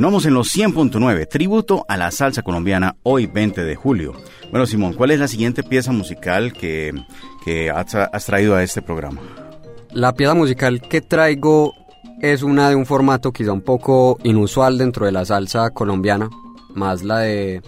Continuamos 0.09 0.25
en 0.25 0.33
los 0.33 0.57
100.9, 0.57 1.29
tributo 1.29 1.85
a 1.87 1.99
la 1.99 2.11
salsa 2.11 2.41
colombiana, 2.41 2.97
hoy 3.03 3.27
20 3.27 3.63
de 3.63 3.77
julio. 3.77 4.15
Bueno, 4.51 4.65
Simón, 4.65 4.95
¿cuál 4.95 5.11
es 5.11 5.21
la 5.21 5.29
siguiente 5.29 5.63
pieza 5.63 5.93
musical 5.93 6.55
que, 6.55 6.95
que 7.45 7.69
has, 7.69 7.89
tra- 7.95 8.09
has 8.11 8.25
traído 8.25 8.57
a 8.57 8.63
este 8.63 8.81
programa? 8.81 9.21
La 9.93 10.15
pieza 10.15 10.33
musical 10.33 10.81
que 10.81 11.03
traigo 11.03 11.75
es 12.23 12.43
una 12.43 12.71
de 12.71 12.75
un 12.77 12.87
formato 12.87 13.33
quizá 13.35 13.53
un 13.53 13.61
poco 13.61 14.19
inusual 14.23 14.79
dentro 14.79 15.05
de 15.05 15.13
la 15.13 15.27
salsa 15.27 15.73
colombiana, 15.73 16.31
más 16.75 17.03
la 17.03 17.19
de 17.19 17.61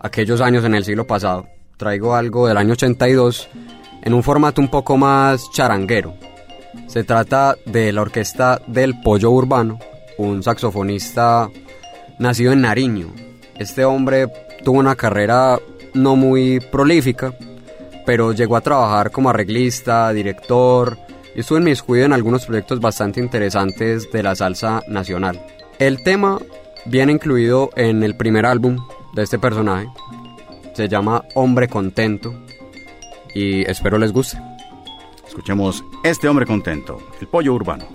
aquellos 0.00 0.40
años 0.40 0.64
en 0.64 0.74
el 0.74 0.84
siglo 0.84 1.06
pasado. 1.06 1.46
Traigo 1.76 2.16
algo 2.16 2.48
del 2.48 2.56
año 2.56 2.72
82 2.72 3.48
en 4.02 4.14
un 4.14 4.24
formato 4.24 4.60
un 4.60 4.66
poco 4.68 4.96
más 4.96 5.48
charanguero. 5.52 6.16
Se 6.88 7.04
trata 7.04 7.54
de 7.66 7.92
la 7.92 8.02
orquesta 8.02 8.60
del 8.66 9.00
Pollo 9.00 9.30
Urbano, 9.30 9.78
un 10.18 10.42
saxofonista 10.42 11.48
nacido 12.18 12.52
en 12.52 12.62
Nariño. 12.62 13.12
Este 13.58 13.84
hombre 13.84 14.28
tuvo 14.64 14.78
una 14.78 14.96
carrera 14.96 15.58
no 15.94 16.16
muy 16.16 16.60
prolífica, 16.60 17.34
pero 18.06 18.32
llegó 18.32 18.56
a 18.56 18.60
trabajar 18.60 19.10
como 19.10 19.30
arreglista, 19.30 20.12
director 20.12 20.98
y 21.34 21.40
estuvo 21.40 21.58
inmiscuido 21.58 22.04
en 22.04 22.12
algunos 22.12 22.46
proyectos 22.46 22.80
bastante 22.80 23.20
interesantes 23.20 24.10
de 24.10 24.22
la 24.22 24.34
salsa 24.34 24.82
nacional. 24.88 25.40
El 25.78 26.02
tema 26.02 26.38
viene 26.86 27.12
incluido 27.12 27.70
en 27.76 28.02
el 28.02 28.16
primer 28.16 28.46
álbum 28.46 28.78
de 29.14 29.22
este 29.22 29.38
personaje. 29.38 29.88
Se 30.74 30.88
llama 30.88 31.22
Hombre 31.34 31.68
Contento 31.68 32.34
y 33.34 33.62
espero 33.68 33.98
les 33.98 34.12
guste. 34.12 34.38
Escuchemos 35.26 35.84
Este 36.04 36.28
hombre 36.28 36.46
contento, 36.46 36.98
el 37.20 37.26
pollo 37.26 37.54
urbano. 37.54 37.86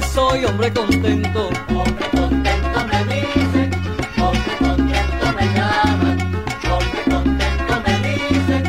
soy 0.00 0.44
hombre 0.44 0.72
contento. 0.72 1.48
Hombre 1.68 2.06
contento 2.12 2.78
me 2.90 3.04
dicen, 3.04 3.70
hombre 4.18 4.56
contento 4.58 5.26
me 5.36 5.46
llaman, 5.54 6.16
hombre 6.72 7.02
contento 7.10 7.74
me 7.84 7.94
dicen, 8.08 8.62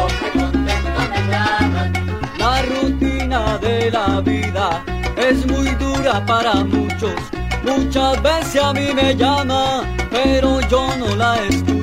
hombre 0.00 0.28
contento 0.34 1.00
me 1.12 1.20
llaman. 1.30 1.92
La 2.38 2.62
rutina 2.62 3.58
de 3.58 3.90
la 3.90 4.20
vida 4.20 4.84
es 5.16 5.46
muy 5.46 5.68
dura 5.76 6.24
para 6.26 6.54
muchos. 6.64 7.14
Muchas 7.62 8.20
veces 8.22 8.62
a 8.62 8.72
mí 8.72 8.88
me 8.94 9.14
llama, 9.14 9.82
pero 10.10 10.60
yo 10.62 10.88
no 10.98 11.14
la 11.14 11.36
escucho. 11.44 11.73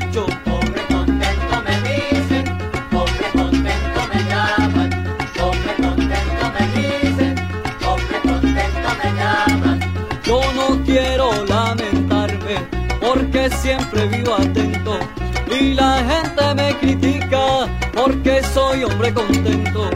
siempre 13.61 14.07
vivo 14.07 14.33
atento 14.33 14.97
y 15.51 15.75
la 15.75 16.03
gente 16.03 16.55
me 16.55 16.75
critica 16.79 17.67
porque 17.93 18.41
soy 18.43 18.83
hombre 18.83 19.13
contento. 19.13 19.90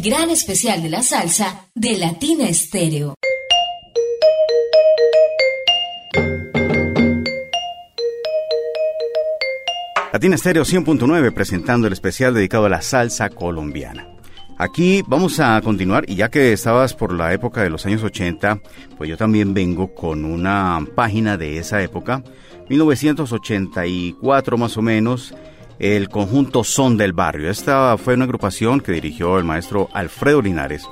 gran 0.00 0.30
especial 0.30 0.82
de 0.82 0.90
la 0.90 1.02
salsa 1.02 1.66
de 1.74 1.96
Latina 1.96 2.48
Estéreo. 2.48 3.14
Latina 10.12 10.34
Estéreo 10.34 10.64
100.9 10.64 11.32
presentando 11.32 11.86
el 11.86 11.92
especial 11.92 12.34
dedicado 12.34 12.66
a 12.66 12.68
la 12.68 12.82
salsa 12.82 13.28
colombiana. 13.30 14.08
Aquí 14.56 15.02
vamos 15.06 15.38
a 15.38 15.60
continuar 15.62 16.04
y 16.08 16.16
ya 16.16 16.30
que 16.30 16.52
estabas 16.52 16.94
por 16.94 17.12
la 17.12 17.32
época 17.32 17.62
de 17.62 17.70
los 17.70 17.86
años 17.86 18.02
80, 18.02 18.60
pues 18.96 19.08
yo 19.08 19.16
también 19.16 19.54
vengo 19.54 19.94
con 19.94 20.24
una 20.24 20.84
página 20.96 21.36
de 21.36 21.58
esa 21.58 21.82
época, 21.82 22.22
1984 22.68 24.58
más 24.58 24.76
o 24.76 24.82
menos, 24.82 25.34
el 25.78 26.08
conjunto 26.08 26.64
Son 26.64 26.96
del 26.96 27.12
Barrio. 27.12 27.50
Esta 27.50 27.96
fue 27.98 28.14
una 28.14 28.24
agrupación 28.24 28.80
que 28.80 28.92
dirigió 28.92 29.38
el 29.38 29.44
maestro 29.44 29.88
Alfredo 29.92 30.42
Linares 30.42 30.86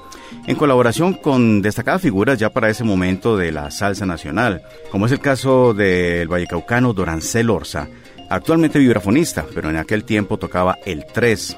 en 0.47 0.57
colaboración 0.57 1.15
con 1.15 1.63
destacadas 1.63 2.03
figuras 2.03 2.39
ya 2.39 2.51
para 2.51 2.69
ese 2.69 2.85
momento 2.85 3.37
de 3.37 3.53
la 3.53 3.71
salsa 3.71 4.07
nacional, 4.07 4.63
como 4.91 5.07
es 5.07 5.13
el 5.13 5.21
caso 5.21 5.75
del 5.75 6.29
vallecaucano 6.29 6.93
Dorancel 6.93 7.51
Orza, 7.51 7.89
actualmente 8.29 8.79
vibrafonista, 8.79 9.45
pero 9.55 9.71
en 9.71 9.77
aquel 9.77 10.05
tiempo 10.05 10.39
tocaba 10.39 10.79
el 10.85 11.05
3, 11.13 11.57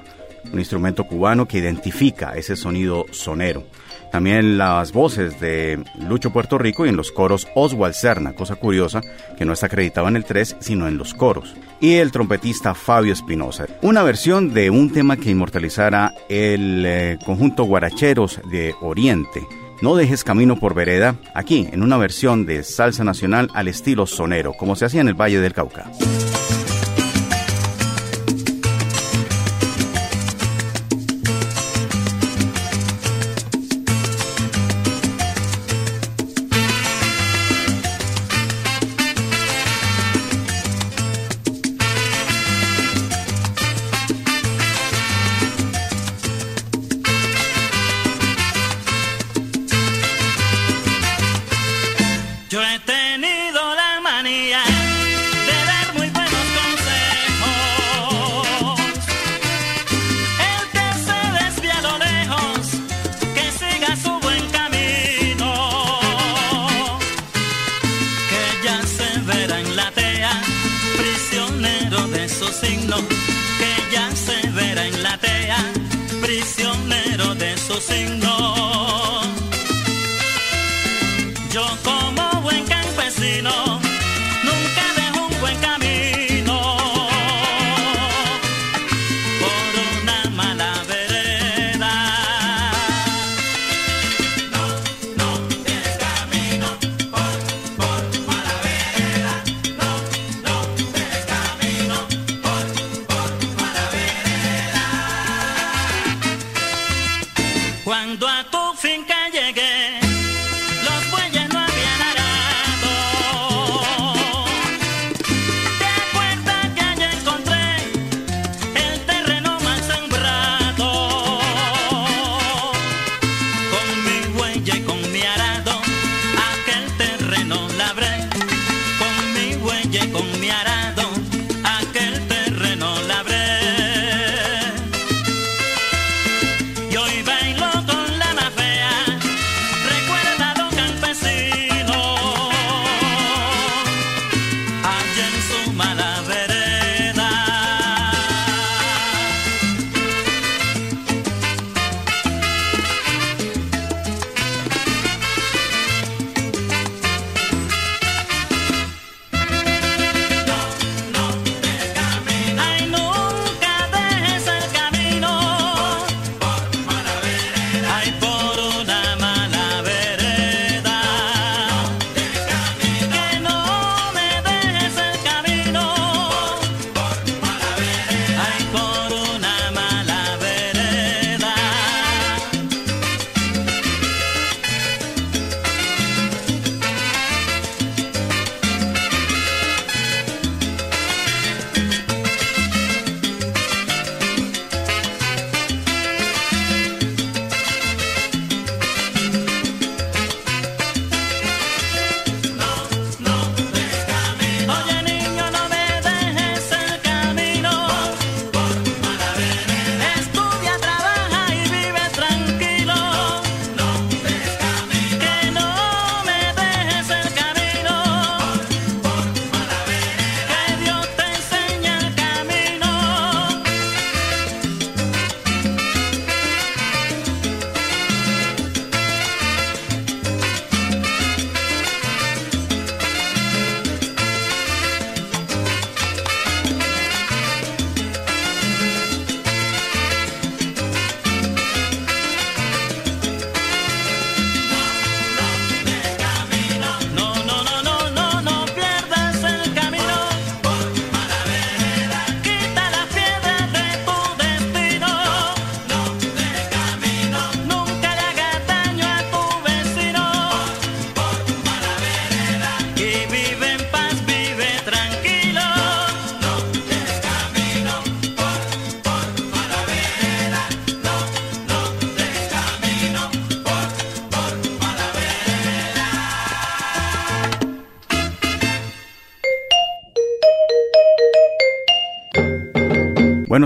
un 0.53 0.59
instrumento 0.59 1.05
cubano 1.05 1.47
que 1.47 1.59
identifica 1.59 2.37
ese 2.37 2.57
sonido 2.57 3.05
sonero. 3.11 3.64
También 4.11 4.59
las 4.59 4.92
voces 4.92 5.38
de 5.40 5.83
Lucho 6.09 6.33
Puerto 6.33 6.59
Rico 6.59 6.87
y 6.87 6.88
en 6.88 6.97
los 6.97 7.12
coros 7.12 7.47
Oswald 7.55 7.94
Serna, 7.94 8.33
cosa 8.33 8.57
curiosa 8.57 9.01
que 9.37 9.44
no 9.44 9.53
está 9.53 9.66
acreditado 9.66 10.09
en 10.09 10.16
el 10.16 10.25
3, 10.25 10.57
sino 10.61 10.88
en 10.88 10.99
los 10.99 11.14
coros. 11.14 11.55
Y 11.81 11.94
el 11.94 12.11
trompetista 12.11 12.75
Fabio 12.75 13.12
Espinosa. 13.12 13.66
Una 13.83 14.03
versión 14.03 14.55
de 14.55 14.71
un 14.71 14.92
tema 14.92 15.16
que 15.16 15.31
inmortalizara 15.31 16.14
el 16.29 16.85
eh, 16.87 17.18
conjunto 17.25 17.64
Guaracheros 17.64 18.40
de 18.51 18.75
Oriente. 18.81 19.47
No 19.81 19.94
dejes 19.94 20.25
camino 20.25 20.57
por 20.57 20.75
vereda, 20.75 21.14
aquí 21.35 21.68
en 21.71 21.83
una 21.83 21.99
versión 21.99 22.47
de 22.47 22.64
salsa 22.64 23.05
nacional 23.05 23.49
al 23.55 23.68
estilo 23.68 24.07
sonero, 24.07 24.55
como 24.55 24.75
se 24.75 24.87
hacía 24.87 25.03
en 25.03 25.09
el 25.09 25.14
Valle 25.14 25.40
del 25.40 25.53
Cauca. 25.53 25.88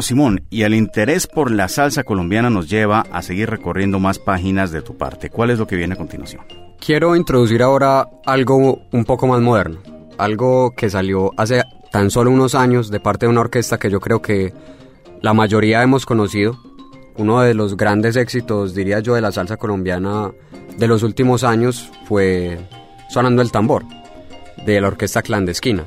Simón, 0.03 0.45
y 0.51 0.63
el 0.63 0.75
interés 0.75 1.27
por 1.27 1.51
la 1.51 1.69
salsa 1.69 2.05
colombiana 2.05 2.51
nos 2.51 2.69
lleva 2.69 3.07
a 3.13 3.23
seguir 3.23 3.49
recorriendo 3.49 3.99
más 3.99 4.19
páginas 4.19 4.71
de 4.71 4.83
tu 4.83 4.97
parte. 4.97 5.31
¿Cuál 5.31 5.51
es 5.51 5.59
lo 5.59 5.67
que 5.67 5.77
viene 5.77 5.95
a 5.95 5.97
continuación? 5.97 6.43
Quiero 6.79 7.17
introducir 7.17 7.63
ahora 7.63 8.09
algo 8.27 8.83
un 8.93 9.05
poco 9.05 9.27
más 9.27 9.41
moderno, 9.41 9.81
algo 10.19 10.73
que 10.77 10.91
salió 10.91 11.31
hace 11.37 11.63
tan 11.91 12.11
solo 12.11 12.31
unos 12.31 12.55
años 12.55 12.91
de 12.91 13.01
parte 13.01 13.27
de 13.27 13.31
una 13.31 13.43
orquesta 13.43 13.79
que 13.79 13.91
yo 13.91 14.01
creo 14.01 14.21
que 14.21 14.53
la 15.21 15.35
mayoría 15.35 15.83
hemos 15.83 16.05
conocido, 16.05 16.59
uno 17.17 17.41
de 17.43 17.55
los 17.55 17.77
grandes 17.77 18.17
éxitos, 18.17 18.75
diría 18.75 19.01
yo, 19.01 19.15
de 19.15 19.21
la 19.21 19.33
salsa 19.33 19.57
colombiana 19.57 20.33
de 20.77 20.89
los 20.89 21.03
últimos 21.03 21.45
años 21.45 21.91
fue 22.07 22.59
Sonando 23.11 23.43
el 23.43 23.53
Tambor, 23.53 23.85
de 24.65 24.81
la 24.81 24.89
orquesta 24.89 25.23
clandestina. 25.23 25.87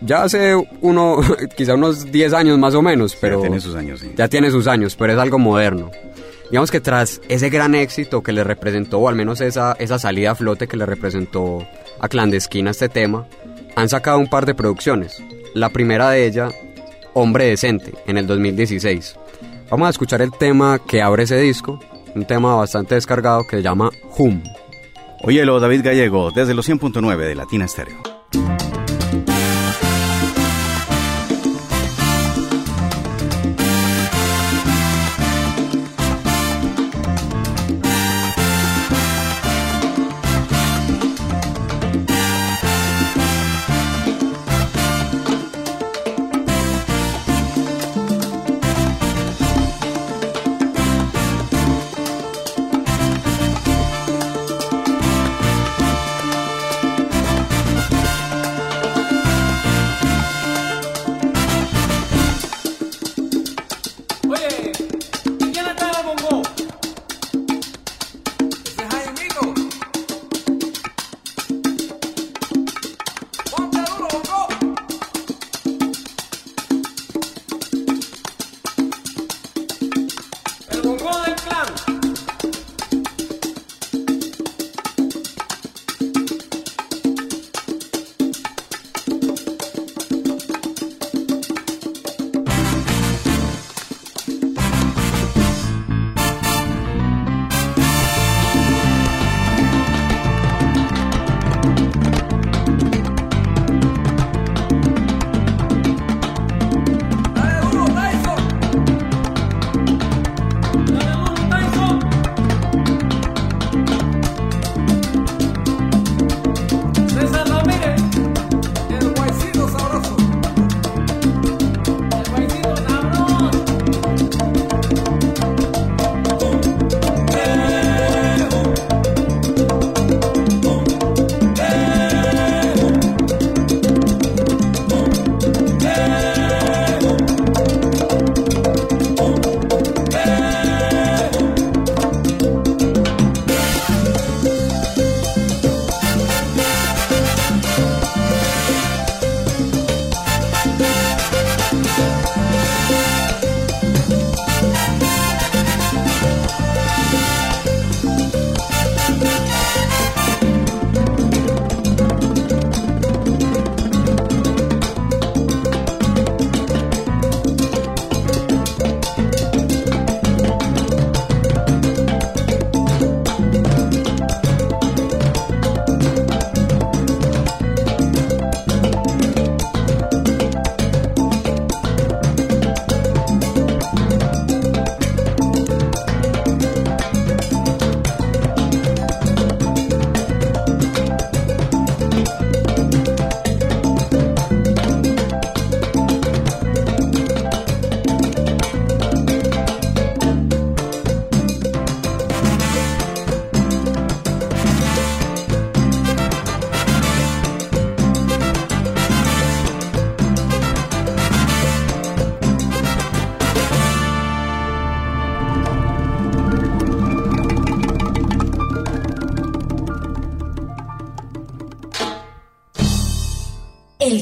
Ya 0.00 0.22
hace 0.22 0.54
uno, 0.80 1.20
quizá 1.56 1.74
unos 1.74 2.10
10 2.10 2.32
años 2.32 2.58
más 2.58 2.74
o 2.74 2.82
menos, 2.82 3.16
pero... 3.20 3.38
ya 3.38 3.42
tiene 3.42 3.60
sus 3.60 3.74
años, 3.74 4.00
sí. 4.00 4.12
Ya 4.16 4.28
tiene 4.28 4.50
sus 4.50 4.66
años, 4.66 4.96
pero 4.96 5.12
es 5.12 5.18
algo 5.18 5.38
moderno. 5.38 5.90
Digamos 6.50 6.70
que 6.70 6.80
tras 6.80 7.20
ese 7.28 7.50
gran 7.50 7.74
éxito 7.74 8.22
que 8.22 8.32
le 8.32 8.44
representó, 8.44 8.98
o 8.98 9.08
al 9.08 9.16
menos 9.16 9.40
esa, 9.40 9.72
esa 9.80 9.98
salida 9.98 10.32
a 10.32 10.34
flote 10.34 10.68
que 10.68 10.76
le 10.76 10.86
representó 10.86 11.66
a 11.98 12.08
Clandestina 12.08 12.70
este 12.70 12.88
tema, 12.88 13.26
han 13.74 13.88
sacado 13.88 14.18
un 14.18 14.28
par 14.28 14.46
de 14.46 14.54
producciones. 14.54 15.22
La 15.54 15.70
primera 15.70 16.10
de 16.10 16.26
ellas, 16.26 16.54
Hombre 17.14 17.46
Decente, 17.46 17.94
en 18.06 18.16
el 18.18 18.26
2016. 18.26 19.16
Vamos 19.70 19.86
a 19.86 19.90
escuchar 19.90 20.22
el 20.22 20.30
tema 20.30 20.78
que 20.86 21.02
abre 21.02 21.24
ese 21.24 21.38
disco, 21.40 21.80
un 22.14 22.24
tema 22.24 22.54
bastante 22.54 22.94
descargado 22.94 23.44
que 23.44 23.56
se 23.56 23.62
llama 23.62 23.90
Hum. 24.16 24.42
Óyelo, 25.22 25.58
David 25.58 25.82
Gallego, 25.82 26.30
desde 26.30 26.54
los 26.54 26.68
100.9 26.68 27.16
de 27.16 27.34
Latina 27.34 27.64
Estéreo. 27.64 27.96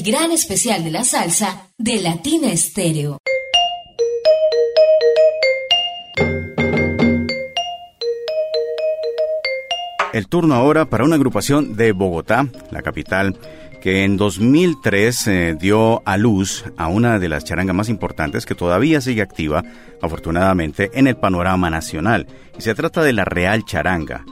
Gran 0.05 0.31
especial 0.31 0.83
de 0.83 0.91
la 0.91 1.03
salsa 1.03 1.71
de 1.79 1.99
Latina 1.99 2.51
Estéreo. 2.51 3.17
El 10.13 10.27
turno 10.27 10.53
ahora 10.53 10.85
para 10.85 11.03
una 11.03 11.15
agrupación 11.15 11.75
de 11.75 11.91
Bogotá, 11.91 12.47
la 12.69 12.83
capital, 12.83 13.35
que 13.81 14.03
en 14.03 14.15
2003 14.15 15.27
eh, 15.27 15.57
dio 15.59 16.03
a 16.05 16.17
luz 16.17 16.65
a 16.77 16.87
una 16.87 17.17
de 17.17 17.27
las 17.27 17.43
charangas 17.43 17.75
más 17.75 17.89
importantes 17.89 18.45
que 18.45 18.53
todavía 18.53 19.01
sigue 19.01 19.23
activa, 19.23 19.63
afortunadamente, 20.03 20.91
en 20.93 21.07
el 21.07 21.17
panorama 21.17 21.71
nacional. 21.71 22.27
Y 22.57 22.61
se 22.61 22.75
trata 22.75 23.01
de 23.01 23.13
la 23.13 23.25
Real 23.25 23.65
Charanga, 23.65 24.23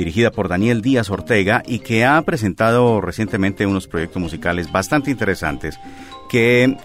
dirigida 0.00 0.30
por 0.30 0.48
Daniel 0.48 0.80
Díaz 0.80 1.10
Ortega 1.10 1.62
y 1.66 1.80
que 1.80 2.06
ha 2.06 2.20
presentado 2.22 3.00
recientemente 3.02 3.66
unos 3.66 3.86
proyectos 3.86 4.20
musicales 4.20 4.72
bastante 4.72 5.10
interesantes 5.10 5.78
que 6.30 6.76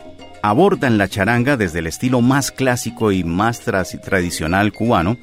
abordan 0.42 0.98
la 0.98 1.08
charanga 1.08 1.56
desde 1.56 1.80
el 1.80 1.88
estilo 1.88 2.20
más 2.22 2.52
clásico 2.52 3.14
y 3.14 3.24
más 3.24 3.62
tradicional 3.62 4.74
cubano, 4.74 5.18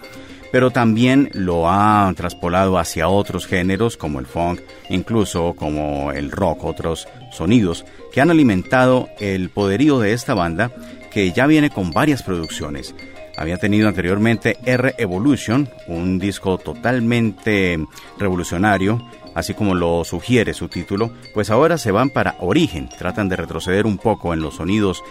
pero 0.50 0.70
también 0.70 1.30
lo 1.34 1.70
ha 1.70 2.10
traspolado 2.16 2.78
hacia 2.78 3.08
otros 3.08 3.46
géneros 3.46 3.98
como 3.98 4.20
el 4.20 4.26
funk, 4.26 4.60
incluso 4.88 5.54
como 5.54 6.12
el 6.12 6.30
rock, 6.30 6.64
otros 6.64 7.08
sonidos 7.30 7.84
que 8.10 8.22
han 8.22 8.30
alimentado 8.30 9.10
el 9.20 9.50
poderío 9.50 10.00
de 10.00 10.14
esta 10.14 10.32
banda 10.32 10.72
que 11.10 11.30
ya 11.32 11.46
viene 11.46 11.68
con 11.68 11.90
varias 11.90 12.22
producciones. 12.22 12.94
Había 13.36 13.56
tenido 13.56 13.88
anteriormente 13.88 14.58
R 14.64 14.94
Evolution, 14.98 15.68
un 15.86 16.18
disco 16.18 16.58
totalmente 16.58 17.78
revolucionario, 18.18 19.02
así 19.34 19.54
como 19.54 19.74
lo 19.74 20.04
sugiere 20.04 20.54
su 20.54 20.68
título, 20.68 21.12
pues 21.34 21.50
ahora 21.50 21.78
se 21.78 21.92
van 21.92 22.10
para 22.10 22.36
Origen, 22.40 22.88
tratan 22.98 23.28
de 23.28 23.36
retroceder 23.36 23.86
un 23.86 23.98
poco 23.98 24.34
en 24.34 24.40
los 24.40 24.56
sonidos 24.56 25.02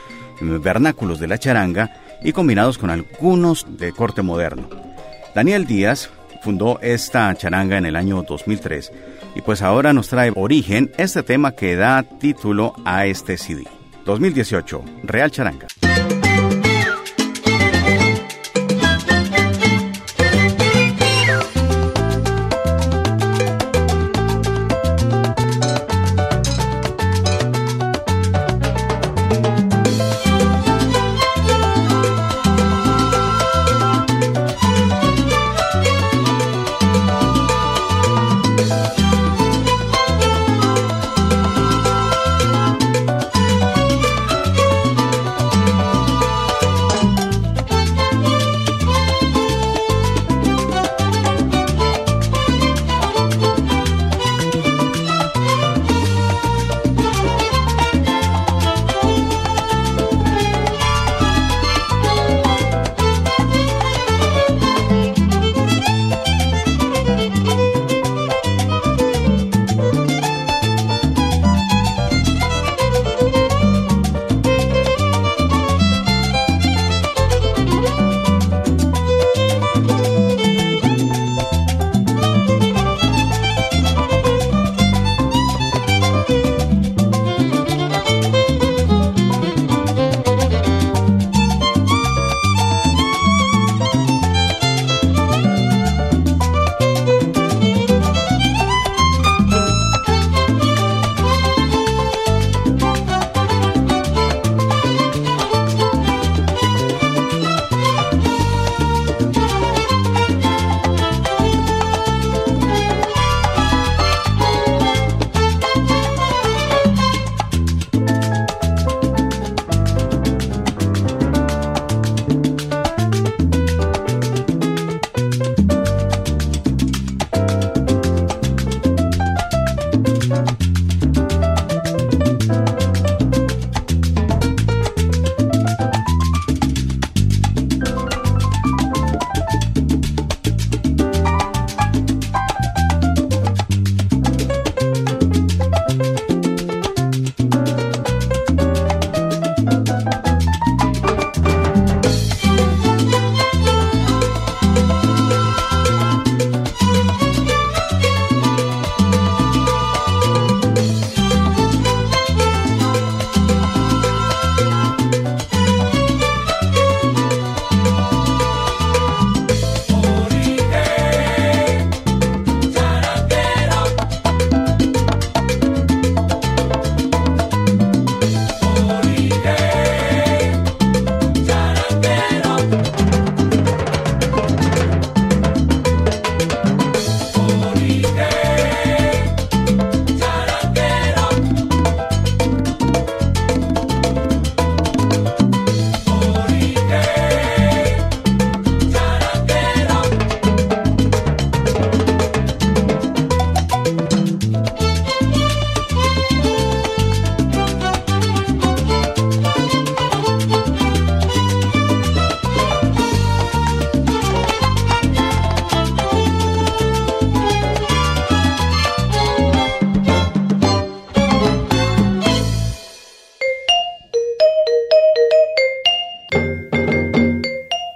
vernáculos 0.42 1.20
de 1.20 1.28
la 1.28 1.38
charanga 1.38 1.96
y 2.24 2.32
combinados 2.32 2.78
con 2.78 2.90
algunos 2.90 3.66
de 3.78 3.92
corte 3.92 4.22
moderno. 4.22 4.70
Daniel 5.34 5.66
Díaz 5.66 6.10
fundó 6.42 6.80
esta 6.82 7.34
charanga 7.36 7.78
en 7.78 7.86
el 7.86 7.96
año 7.96 8.24
2003 8.24 8.92
y 9.36 9.42
pues 9.42 9.62
ahora 9.62 9.94
nos 9.94 10.10
trae 10.10 10.32
Origen 10.36 10.92
este 10.98 11.24
tema 11.24 11.54
que 11.54 11.76
da 11.76 12.04
título 12.04 12.74
a 12.86 13.06
este 13.06 13.38
CD. 13.38 13.66
2018, 14.06 14.84
Real 15.04 15.32
Charanga. 15.32 15.68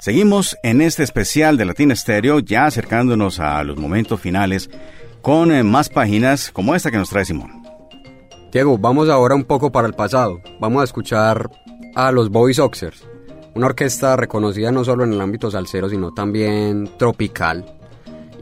Seguimos 0.06 0.56
en 0.62 0.82
este 0.82 1.02
especial 1.02 1.58
de 1.58 1.66
Latina 1.66 1.96
Stereo, 1.96 2.38
ya 2.38 2.68
acercándonos 2.68 3.40
a 3.40 3.64
los 3.64 3.76
momentos 3.76 4.22
finales, 4.22 4.70
con 5.24 5.52
eh, 5.52 5.64
más 5.64 5.90
páginas 5.90 6.52
como 6.52 6.76
esta 6.76 6.92
que 6.92 6.98
nos 6.98 7.10
trae 7.10 7.26
Simón. 7.26 7.64
Diego, 8.52 8.78
vamos 8.78 9.10
ahora 9.10 9.34
un 9.34 9.46
poco 9.46 9.72
para 9.72 9.88
el 9.88 9.96
pasado. 9.96 10.42
Vamos 10.60 10.82
a 10.82 10.84
escuchar 10.84 11.50
a 11.96 12.12
los 12.12 12.30
Bobby 12.30 12.54
Soxers, 12.54 13.04
una 13.56 13.66
orquesta 13.66 14.16
reconocida 14.16 14.72
no 14.72 14.86
solo 14.86 15.06
en 15.06 15.14
el 15.14 15.22
ámbito 15.22 15.50
salsero, 15.50 15.90
sino 15.90 16.14
también 16.14 16.88
tropical. 17.00 17.66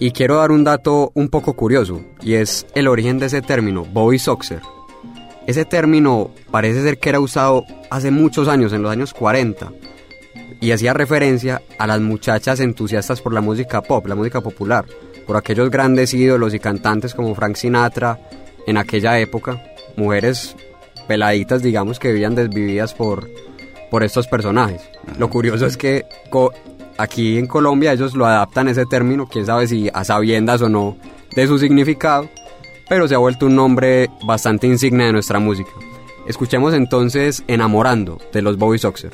Y 0.01 0.11
quiero 0.11 0.39
dar 0.39 0.51
un 0.51 0.65
dato 0.65 1.13
un 1.15 1.29
poco 1.29 1.53
curioso, 1.53 2.01
y 2.21 2.33
es 2.33 2.67
el 2.75 2.89
origen 2.89 3.19
de 3.19 3.27
ese 3.27 3.41
término, 3.41 3.85
Bobby 3.85 4.19
Soxer. 4.19 4.59
Ese 5.47 5.63
término 5.63 6.29
parece 6.51 6.83
ser 6.83 6.99
que 6.99 7.07
era 7.07 7.21
usado 7.21 7.63
hace 7.89 8.11
muchos 8.11 8.49
años, 8.49 8.73
en 8.73 8.81
los 8.81 8.91
años 8.91 9.13
40, 9.13 9.71
y 10.59 10.71
hacía 10.71 10.93
referencia 10.93 11.61
a 11.77 11.87
las 11.87 11.99
muchachas 12.01 12.59
entusiastas 12.59 13.21
por 13.21 13.33
la 13.33 13.41
música 13.41 13.81
pop, 13.81 14.07
la 14.07 14.15
música 14.15 14.41
popular, 14.41 14.85
por 15.27 15.37
aquellos 15.37 15.69
grandes 15.69 16.13
ídolos 16.13 16.53
y 16.53 16.59
cantantes 16.59 17.13
como 17.13 17.35
Frank 17.35 17.55
Sinatra 17.55 18.19
en 18.65 18.77
aquella 18.77 19.19
época, 19.19 19.61
mujeres 19.97 20.55
peladitas, 21.07 21.61
digamos, 21.61 21.99
que 21.99 22.09
vivían 22.11 22.35
desvividas 22.35 22.93
por, 22.93 23.29
por 23.91 24.03
estos 24.03 24.27
personajes. 24.27 24.81
Lo 25.17 25.29
curioso 25.29 25.65
es 25.65 25.77
que 25.77 26.05
aquí 26.97 27.37
en 27.37 27.47
Colombia 27.47 27.93
ellos 27.93 28.15
lo 28.15 28.25
adaptan 28.25 28.67
ese 28.67 28.85
término, 28.85 29.27
quién 29.27 29.45
sabe 29.45 29.67
si 29.67 29.89
a 29.93 30.03
sabiendas 30.03 30.61
o 30.61 30.69
no 30.69 30.97
de 31.35 31.47
su 31.47 31.59
significado, 31.59 32.29
pero 32.87 33.07
se 33.07 33.15
ha 33.15 33.19
vuelto 33.19 33.47
un 33.47 33.55
nombre 33.55 34.09
bastante 34.25 34.67
insigne 34.67 35.05
de 35.05 35.13
nuestra 35.13 35.39
música. 35.39 35.71
Escuchemos 36.27 36.73
entonces 36.73 37.43
Enamorando 37.47 38.17
de 38.31 38.41
los 38.41 38.57
Bobby 38.57 38.79
Soxer. 38.79 39.11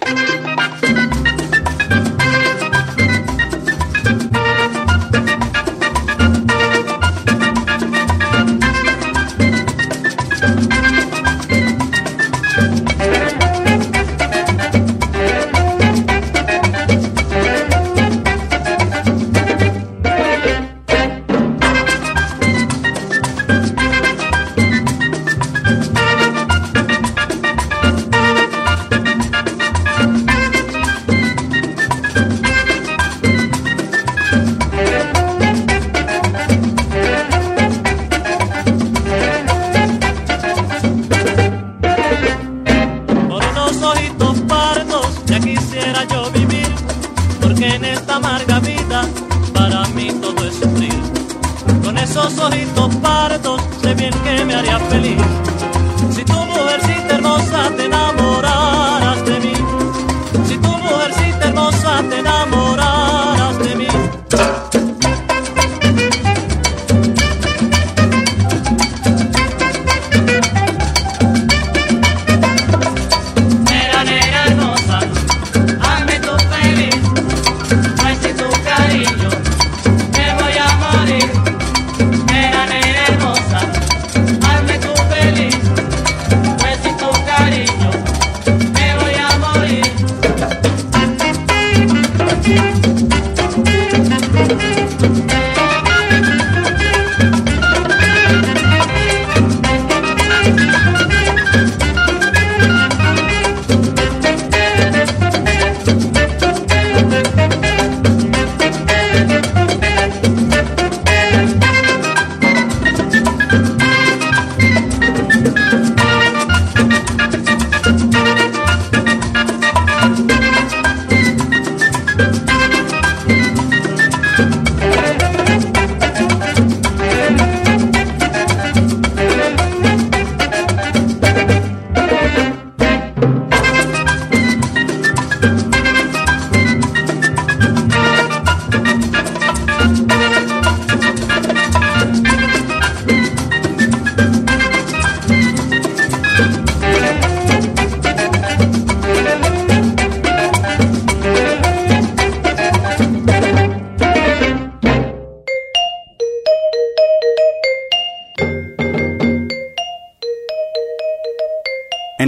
Amarga 48.20 48.59
vida 48.59 49.01
para 49.53 49.88
mí 49.95 50.11
todo 50.22 50.45
es 50.45 50.55
sufrir. 50.55 51.01
Con 51.84 51.97
esos 51.97 52.38
ojitos 52.38 52.95
pardos 52.97 53.61
sé 53.82 53.93
bien 53.93 54.13
que 54.24 54.45
me 54.45 54.55
haría 54.55 54.80
feliz. 54.91 55.48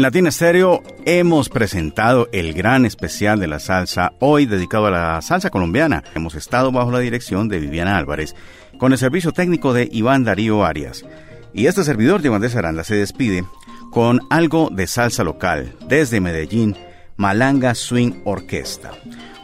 En 0.02 0.04
Latina 0.04 0.32
Stereo 0.32 0.82
hemos 1.06 1.48
presentado 1.48 2.28
el 2.32 2.56
gran 2.56 2.88
especial 2.88 3.40
de 3.40 3.46
la 3.46 3.60
salsa, 3.60 4.14
hoy 4.18 4.48
dedicado 4.48 4.88
a 4.88 4.90
la 4.90 5.22
salsa 5.22 5.52
colombiana. 5.52 6.04
Hemos 6.16 6.34
estado 6.34 6.72
bajo 6.72 6.90
la 6.90 6.98
dirección 6.98 7.48
de 7.50 7.60
Viviana 7.60 7.98
Álvarez, 7.98 8.34
con 8.80 8.94
el 8.94 8.98
servicio 8.98 9.32
técnico 9.32 9.74
de 9.74 9.88
Iván 9.92 10.24
Darío 10.24 10.66
Arias. 10.66 11.06
Y 11.54 11.68
este 11.68 11.84
servidor, 11.84 12.22
Diego 12.22 12.34
Andrés 12.34 12.56
Aranda, 12.56 12.84
se 12.84 12.96
despide 12.96 13.46
con 13.92 14.22
algo 14.32 14.72
de 14.72 14.88
salsa 14.88 15.24
local, 15.24 15.76
desde 15.88 16.20
Medellín, 16.20 16.76
Malanga 17.16 17.76
Swing 17.76 18.24
Orquesta. 18.26 18.94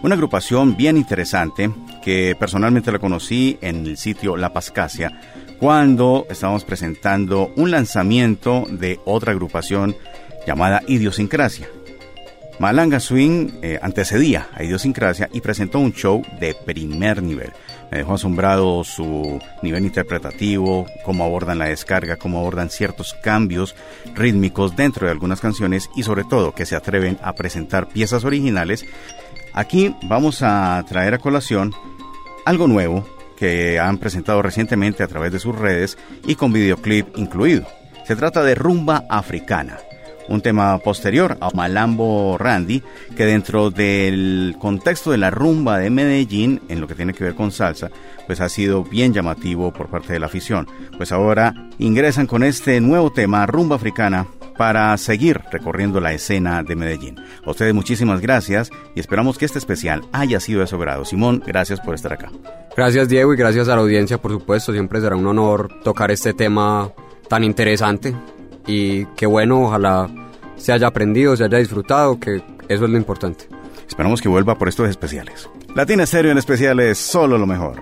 Una 0.01 0.15
agrupación 0.15 0.75
bien 0.75 0.97
interesante 0.97 1.69
que 2.03 2.35
personalmente 2.39 2.91
la 2.91 2.97
conocí 2.97 3.59
en 3.61 3.85
el 3.85 3.95
sitio 3.95 4.35
La 4.35 4.53
Pascasia 4.53 5.21
cuando 5.59 6.25
estábamos 6.31 6.63
presentando 6.63 7.51
un 7.55 7.69
lanzamiento 7.69 8.65
de 8.71 8.99
otra 9.05 9.33
agrupación 9.33 9.95
llamada 10.47 10.81
Idiosincrasia. 10.87 11.67
Malanga 12.57 12.99
Swing 12.99 13.51
eh, 13.61 13.77
antecedía 13.83 14.47
a 14.55 14.63
Idiosincrasia 14.63 15.29
y 15.31 15.41
presentó 15.41 15.77
un 15.77 15.93
show 15.93 16.23
de 16.39 16.55
primer 16.55 17.21
nivel. 17.21 17.51
Me 17.91 17.99
dejó 17.99 18.15
asombrado 18.15 18.83
su 18.83 19.39
nivel 19.61 19.83
interpretativo, 19.85 20.87
cómo 21.05 21.25
abordan 21.25 21.59
la 21.59 21.65
descarga, 21.65 22.15
cómo 22.15 22.39
abordan 22.39 22.69
ciertos 22.69 23.13
cambios 23.21 23.75
rítmicos 24.15 24.75
dentro 24.75 25.05
de 25.05 25.11
algunas 25.11 25.39
canciones 25.39 25.89
y 25.95 26.03
sobre 26.03 26.23
todo 26.23 26.55
que 26.55 26.65
se 26.65 26.75
atreven 26.75 27.19
a 27.21 27.33
presentar 27.33 27.89
piezas 27.89 28.23
originales. 28.23 28.85
Aquí 29.53 29.95
vamos 30.03 30.41
a 30.41 30.83
traer 30.87 31.13
a 31.13 31.19
colación 31.19 31.73
algo 32.45 32.67
nuevo 32.67 33.07
que 33.37 33.79
han 33.79 33.99
presentado 33.99 34.41
recientemente 34.41 35.03
a 35.03 35.07
través 35.07 35.31
de 35.31 35.39
sus 35.39 35.55
redes 35.55 35.97
y 36.25 36.35
con 36.35 36.53
videoclip 36.53 37.17
incluido. 37.17 37.67
Se 38.07 38.15
trata 38.15 38.43
de 38.43 38.55
Rumba 38.55 39.03
Africana 39.09 39.77
un 40.29 40.41
tema 40.41 40.77
posterior 40.79 41.37
a 41.41 41.49
Malambo 41.53 42.37
Randy, 42.37 42.83
que 43.15 43.25
dentro 43.25 43.71
del 43.71 44.55
contexto 44.59 45.11
de 45.11 45.17
la 45.17 45.31
rumba 45.31 45.79
de 45.79 45.89
Medellín, 45.89 46.61
en 46.69 46.81
lo 46.81 46.87
que 46.87 46.95
tiene 46.95 47.13
que 47.13 47.23
ver 47.23 47.35
con 47.35 47.51
salsa, 47.51 47.89
pues 48.25 48.41
ha 48.41 48.49
sido 48.49 48.83
bien 48.83 49.13
llamativo 49.13 49.71
por 49.71 49.89
parte 49.89 50.13
de 50.13 50.19
la 50.19 50.27
afición. 50.27 50.67
Pues 50.97 51.11
ahora 51.11 51.53
ingresan 51.79 52.27
con 52.27 52.43
este 52.43 52.81
nuevo 52.81 53.11
tema, 53.11 53.45
Rumba 53.45 53.77
Africana, 53.77 54.27
para 54.57 54.97
seguir 54.97 55.41
recorriendo 55.51 55.99
la 55.99 56.13
escena 56.13 56.63
de 56.63 56.75
Medellín. 56.75 57.19
A 57.45 57.51
ustedes 57.51 57.73
muchísimas 57.73 58.21
gracias 58.21 58.71
y 58.95 58.99
esperamos 58.99 59.37
que 59.37 59.45
este 59.45 59.59
especial 59.59 60.01
haya 60.11 60.39
sido 60.39 60.61
de 60.61 60.67
su. 60.67 60.77
Simón, 61.05 61.43
gracias 61.45 61.79
por 61.79 61.95
estar 61.95 62.13
acá. 62.13 62.31
Gracias 62.75 63.09
Diego 63.09 63.33
y 63.33 63.37
gracias 63.37 63.67
a 63.67 63.75
la 63.75 63.81
audiencia, 63.81 64.17
por 64.17 64.31
supuesto. 64.31 64.71
Siempre 64.71 65.01
será 65.01 65.15
un 65.15 65.27
honor 65.27 65.69
tocar 65.83 66.11
este 66.11 66.33
tema 66.33 66.91
tan 67.27 67.43
interesante 67.43 68.15
y 68.67 69.05
qué 69.15 69.25
bueno, 69.25 69.63
ojalá 69.63 70.09
se 70.57 70.73
haya 70.73 70.87
aprendido, 70.87 71.35
se 71.35 71.45
haya 71.45 71.57
disfrutado, 71.57 72.19
que 72.19 72.41
eso 72.67 72.85
es 72.85 72.89
lo 72.89 72.97
importante. 72.97 73.47
Esperamos 73.87 74.21
que 74.21 74.29
vuelva 74.29 74.57
por 74.57 74.67
estos 74.67 74.89
especiales. 74.89 75.49
Latina 75.73 76.03
Estéreo 76.03 76.31
en 76.31 76.37
especiales, 76.37 76.97
solo 76.97 77.37
lo 77.37 77.47
mejor. 77.47 77.81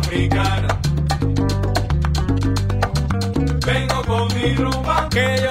africana. 0.00 0.68
Vengo 3.66 4.02
con 4.06 4.28
mi 4.34 4.54
rumba 4.54 5.08
que 5.10 5.26
yo 5.42 5.49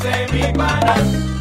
José, 0.00 0.26
mi 0.32 0.52
pana. 0.54 1.39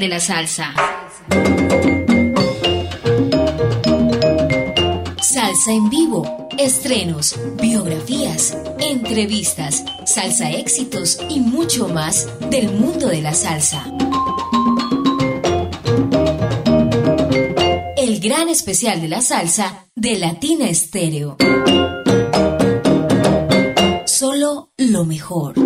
de 0.00 0.08
la 0.08 0.18
salsa. 0.18 0.72
Salsa 5.20 5.72
en 5.72 5.90
vivo, 5.90 6.48
estrenos, 6.56 7.38
biografías, 7.60 8.56
entrevistas, 8.78 9.84
salsa 10.06 10.50
éxitos 10.52 11.20
y 11.28 11.40
mucho 11.40 11.88
más 11.88 12.28
del 12.48 12.72
mundo 12.72 13.08
de 13.08 13.20
la 13.20 13.34
salsa. 13.34 13.84
El 17.98 18.20
gran 18.20 18.48
especial 18.48 19.02
de 19.02 19.08
la 19.08 19.20
salsa 19.20 19.86
de 19.94 20.18
Latina 20.18 20.66
Estéreo. 20.70 21.36
Solo 24.06 24.72
lo 24.78 25.04
mejor. 25.04 25.59